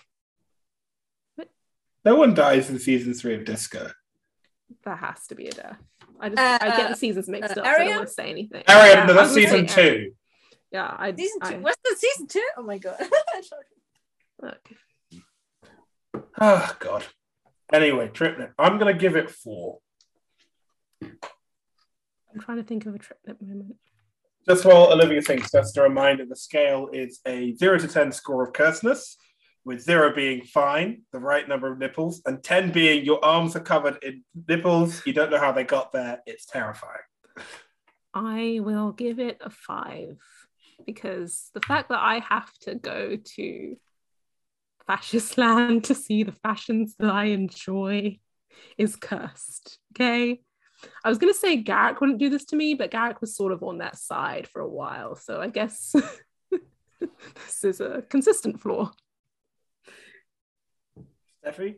[2.05, 3.91] no one dies in season three of Disco.
[4.85, 5.77] That has to be a death.
[6.19, 7.65] I just Uh, I get uh, the seasons mixed uh, up.
[7.65, 8.63] so I don't want to say anything.
[8.67, 9.95] Airiam, Yeah, no, that's was season say Airiam.
[10.05, 10.13] two.
[10.71, 11.55] Yeah, I Season two.
[11.55, 12.47] I- What's the season two?
[12.57, 12.95] Oh my god.
[14.41, 14.69] look,
[16.39, 17.05] Oh God.
[17.71, 18.51] Anyway, triplet.
[18.57, 19.79] I'm gonna give it four.
[21.01, 23.75] I'm trying to think of a triplet moment.
[24.47, 28.43] Just while Olivia thinks, just a reminder: the scale is a zero to ten score
[28.43, 29.17] of curseness,
[29.63, 33.61] with zero being fine, the right number of nipples, and ten being your arms are
[33.61, 35.01] covered in nipples.
[35.05, 36.21] You don't know how they got there.
[36.25, 37.03] It's terrifying.
[38.13, 40.17] I will give it a five
[40.85, 43.77] because the fact that I have to go to
[44.85, 48.19] fascist land to see the fashions that I enjoy
[48.77, 49.79] is cursed.
[49.93, 50.41] Okay.
[51.03, 53.51] I was going to say Garak wouldn't do this to me, but Garak was sort
[53.51, 55.15] of on that side for a while.
[55.15, 55.93] So I guess
[56.99, 58.91] this is a consistent flaw.
[61.45, 61.75] Steffi,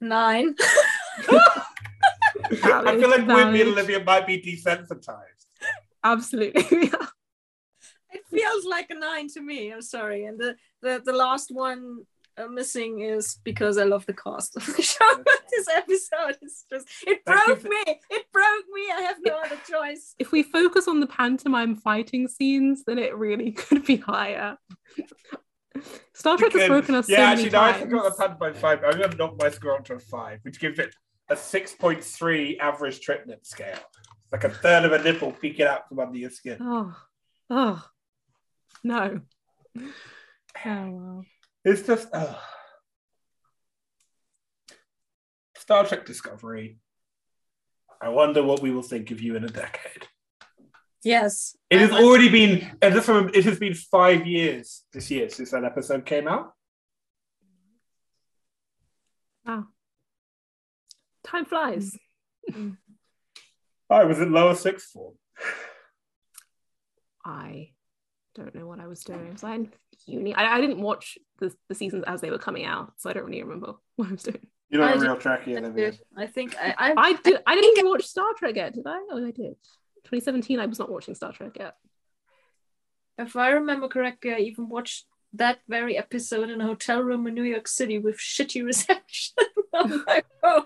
[0.00, 0.54] Nine.
[1.28, 1.66] I
[2.52, 3.60] Valid, feel like Whitney valid.
[3.60, 5.46] and Olivia might be desensitized.
[6.04, 6.90] Absolutely.
[8.12, 9.72] It feels like a nine to me.
[9.72, 10.24] I'm sorry.
[10.24, 12.04] And the the, the last one
[12.48, 15.24] missing is because I love the cast of the show.
[15.50, 17.82] this episode is just it broke me.
[18.10, 18.82] It broke me.
[18.96, 20.14] I have no other choice.
[20.18, 24.56] if we focus on the pantomime fighting scenes, then it really could be higher.
[26.14, 27.82] Star Trek has Because- broken us yeah, so actually, many no, I times.
[27.84, 28.84] forgot the pantomime five.
[28.84, 30.94] I'm going to knock my score onto a five, which gives it
[31.28, 33.78] a 6.3 average triplet scale.
[33.78, 36.58] It's like a third of a nipple peeking out from under your skin.
[36.60, 36.94] Oh,
[37.50, 37.84] oh,
[38.84, 39.20] no.
[40.66, 41.09] Oh wow.
[41.64, 42.08] It's just.
[42.12, 42.34] Uh...
[45.56, 46.78] Star Trek Discovery.
[48.00, 50.06] I wonder what we will think of you in a decade.
[51.04, 51.56] Yes.
[51.70, 55.28] It has I'm- already been, and just remember, it has been five years this year
[55.28, 56.52] since that episode came out.
[59.46, 59.66] Wow.
[61.24, 61.96] Time flies.
[63.88, 65.14] I was in lower sixth form.
[67.24, 67.72] I
[68.34, 69.32] don't know what I was doing.
[69.32, 69.72] Was I in
[70.06, 70.34] uni?
[70.34, 73.24] I, I didn't watch the, the seasons as they were coming out, so I don't
[73.24, 74.46] really remember what I was doing.
[74.68, 75.92] You're not I a real Trekkie, I Olivia.
[76.16, 77.40] I think I I, I did.
[77.46, 78.98] I didn't even watch Star Trek yet, did I?
[79.10, 79.56] Oh, I did.
[80.04, 80.60] 2017.
[80.60, 81.74] I was not watching Star Trek yet.
[83.18, 87.34] if I remember correctly, I even watched that very episode in a hotel room in
[87.34, 90.64] New York City with shitty reception on my phone.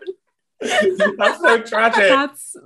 [0.61, 2.09] That's so tragic.
[2.09, 2.57] That's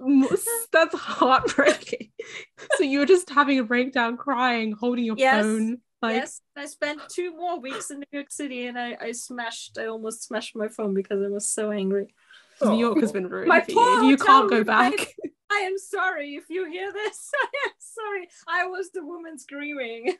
[0.72, 2.10] that's heartbreaking.
[2.76, 5.42] so you were just having a breakdown, crying, holding your Yes.
[5.42, 5.78] phone.
[6.00, 9.78] Like, yes, I spent two more weeks in New York City and I, I smashed,
[9.78, 12.14] I almost smashed my phone because I was so angry.
[12.62, 13.12] New York has oh.
[13.14, 14.10] been ruined My for poor you.
[14.10, 14.92] You can't go back.
[15.50, 17.30] I am sorry if you hear this.
[17.34, 18.28] I am sorry.
[18.46, 20.14] I was the woman screaming.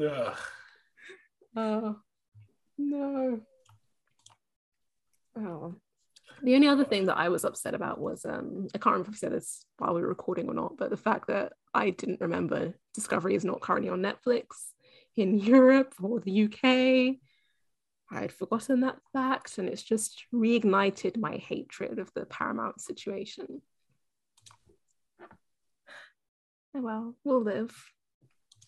[0.00, 0.36] Ugh.
[1.56, 1.96] Oh
[2.78, 3.40] no.
[5.36, 5.74] Oh.
[6.42, 9.16] The only other thing that I was upset about was um I can't remember if
[9.16, 12.20] I said this while we were recording or not, but the fact that I didn't
[12.20, 14.46] remember Discovery is not currently on Netflix
[15.16, 17.18] in Europe or the UK.
[18.10, 23.60] I had forgotten that fact, and it's just reignited my hatred of the Paramount situation.
[26.74, 27.74] Oh well, we'll live.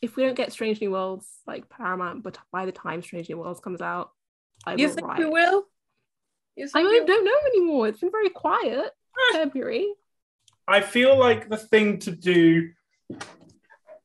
[0.02, 3.38] If we don't get Strange New Worlds like Paramount, but by the time Strange New
[3.38, 4.10] Worlds comes out,
[4.66, 5.18] I you think riot.
[5.20, 5.66] we will?
[6.56, 7.88] You I think don't, know anymore.
[7.88, 8.90] It's been very quiet.
[9.32, 9.88] February.
[10.68, 12.70] I feel like the thing to do,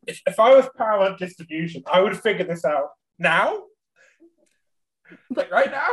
[0.08, 2.90] if, if I was Paramount Distribution, I would figure this out
[3.20, 3.64] now.
[5.36, 5.88] Like right now?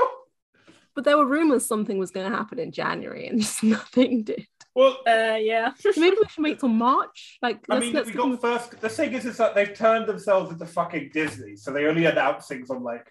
[0.95, 4.47] But there were rumors something was going to happen in January, and just nothing did.
[4.75, 5.73] Well, Uh, yeah.
[5.97, 7.39] Maybe we should wait till March.
[7.43, 8.81] Like, I let's, mean, let's we give them- got first.
[8.81, 12.47] The thing is, is that they've turned themselves into fucking Disney, so they only announce
[12.47, 13.07] things on like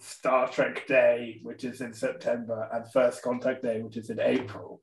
[0.00, 4.80] Star Trek Day, which is in September, and First Contact Day, which is in April.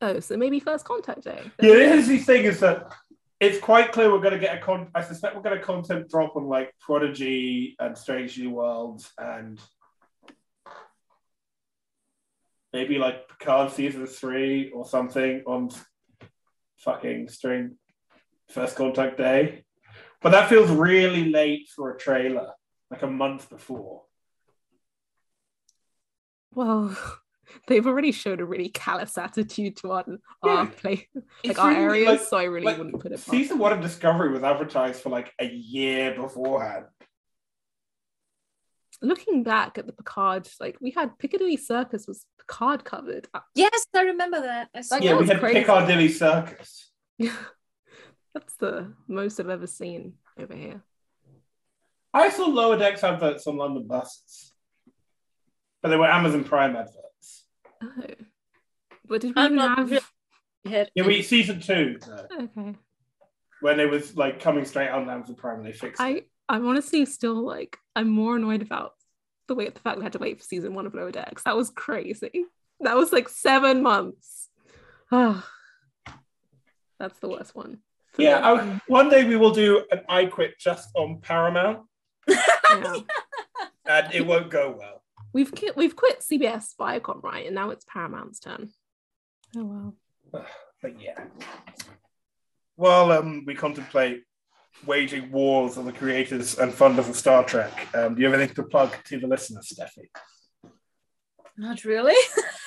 [0.00, 1.42] oh, so maybe first contact day.
[1.60, 2.92] Yeah, the interesting thing is that
[3.40, 4.88] it's quite clear we're going to get a con.
[4.94, 9.58] I suspect we're going to content drop on like Prodigy and Strange New Worlds and
[12.72, 15.70] maybe like Picard season three or something on
[16.78, 17.76] fucking string
[18.50, 19.64] first contact day.
[20.22, 22.52] But that feels really late for a trailer,
[22.90, 24.02] like a month before.
[26.60, 26.94] Well,
[27.68, 30.04] they've already showed a really callous attitude to our,
[30.42, 30.70] our Yeah.
[30.76, 32.06] play, like It's our really, areas.
[32.06, 33.18] like- so I really like, wouldn't put it.
[33.20, 36.84] Season one of Discovery was advertised for like a year beforehand.
[39.02, 43.26] looking back at the Picard, like we had Piccadilly Circus was Picard covered.
[43.54, 44.68] Yes, I remember that.
[44.74, 45.60] I Like, yeah, we had crazy.
[45.60, 46.92] Piccadilly Circus.
[48.34, 50.82] That's the most I've ever seen over here.
[52.12, 54.49] I saw lower decks adverts on London buses,
[55.82, 57.44] but they were Amazon Prime adverts.
[57.82, 57.88] Oh,
[59.06, 59.90] What did we I'm even not have?
[59.90, 60.04] really-
[60.94, 62.74] Yeah, we season two though, Okay,
[63.60, 66.30] when it was like coming straight on Amazon Prime and they fixed I it.
[66.48, 68.92] I'm honestly still like I'm more annoyed about
[69.48, 71.42] the way the fact we had to wait for season one of Lower Decks.
[71.44, 72.44] That was crazy.
[72.80, 74.48] That was like seven months.
[75.12, 75.46] Ah,
[76.98, 77.78] that's the worst one.
[78.12, 78.38] for Yeah.
[78.52, 81.80] I, one day we will do an I Quit just on Paramount,
[82.28, 82.96] Yeah.
[83.86, 84.99] and it won't go well.
[85.32, 87.46] We've ki- we've quit CBS Viacom, right?
[87.46, 88.70] And now it's Paramount's turn.
[89.56, 89.64] Oh
[90.32, 90.44] wow.
[90.82, 91.24] But yeah.
[92.76, 94.22] While um, we contemplate
[94.86, 98.54] waging wars on the creators and funders of Star Trek, um, do you have anything
[98.54, 100.06] to plug to the listeners, Steffi?
[101.58, 102.14] Not really.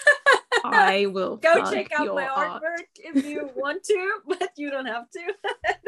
[0.64, 2.62] I will Go check out your my art.
[2.62, 5.34] artwork if you want to, but you don't have to.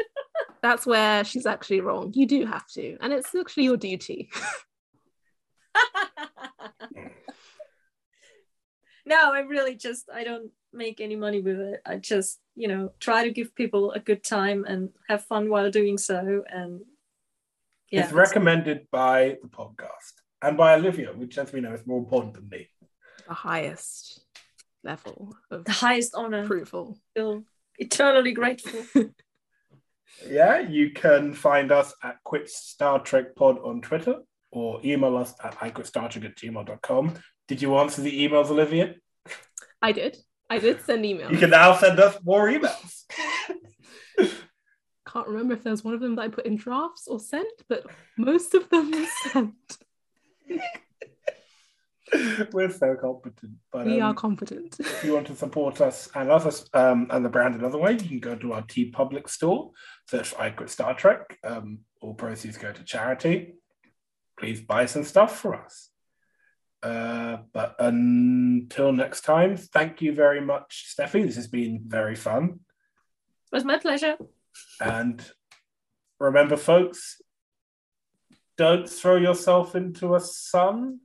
[0.62, 2.10] That's where she's actually wrong.
[2.12, 4.28] You do have to, and it's actually your duty.
[9.06, 11.80] No, I really just I don't make any money with it.
[11.86, 15.70] I just, you know, try to give people a good time and have fun while
[15.70, 16.44] doing so.
[16.48, 16.82] And
[17.90, 21.98] yeah, it's recommended by the podcast and by Olivia, which, as we know, is more
[21.98, 22.68] important than me.
[23.26, 24.20] the highest
[24.84, 26.42] level of the highest honor.
[26.42, 26.98] approval.
[27.14, 27.44] Feel
[27.78, 28.84] eternally grateful.
[30.28, 35.34] Yeah, you can find us at Quit Star Trek Pod on Twitter or email us
[35.44, 37.18] at iquitstartrek at gmail.com.
[37.48, 38.96] Did you answer the emails, Olivia?
[39.80, 40.16] I did.
[40.50, 41.30] I did send emails.
[41.30, 43.04] You can now send us more emails.
[45.08, 47.62] Can't remember if there was one of them that I put in drafts or sent,
[47.68, 47.84] but
[48.16, 49.54] most of them were sent.
[52.52, 53.52] We're so competent.
[53.72, 54.76] But We um, are confident.
[54.78, 57.98] if you want to support us and us um, and the brand another way, you
[57.98, 59.72] can go to our TeePublic store,
[60.08, 61.38] search for I Quit Star Trek.
[61.42, 63.54] Um, all proceeds go to charity.
[64.38, 65.90] Please buy some stuff for us.
[66.86, 71.26] Uh, but until next time, thank you very much, Steffi.
[71.26, 72.44] This has been very fun.
[72.44, 74.16] It was my pleasure.
[74.80, 75.20] And
[76.20, 77.20] remember, folks,
[78.56, 81.00] don't throw yourself into a sun.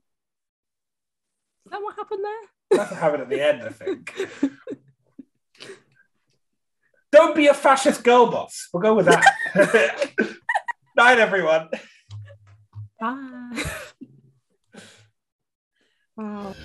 [1.66, 2.78] Is that what happened there?
[2.78, 4.14] That's have it at the end, I think.
[7.12, 8.70] Don't be a fascist girl boss.
[8.72, 10.12] We'll go with that.
[10.96, 11.70] Night, everyone.
[13.00, 13.64] Bye.
[16.22, 16.56] wow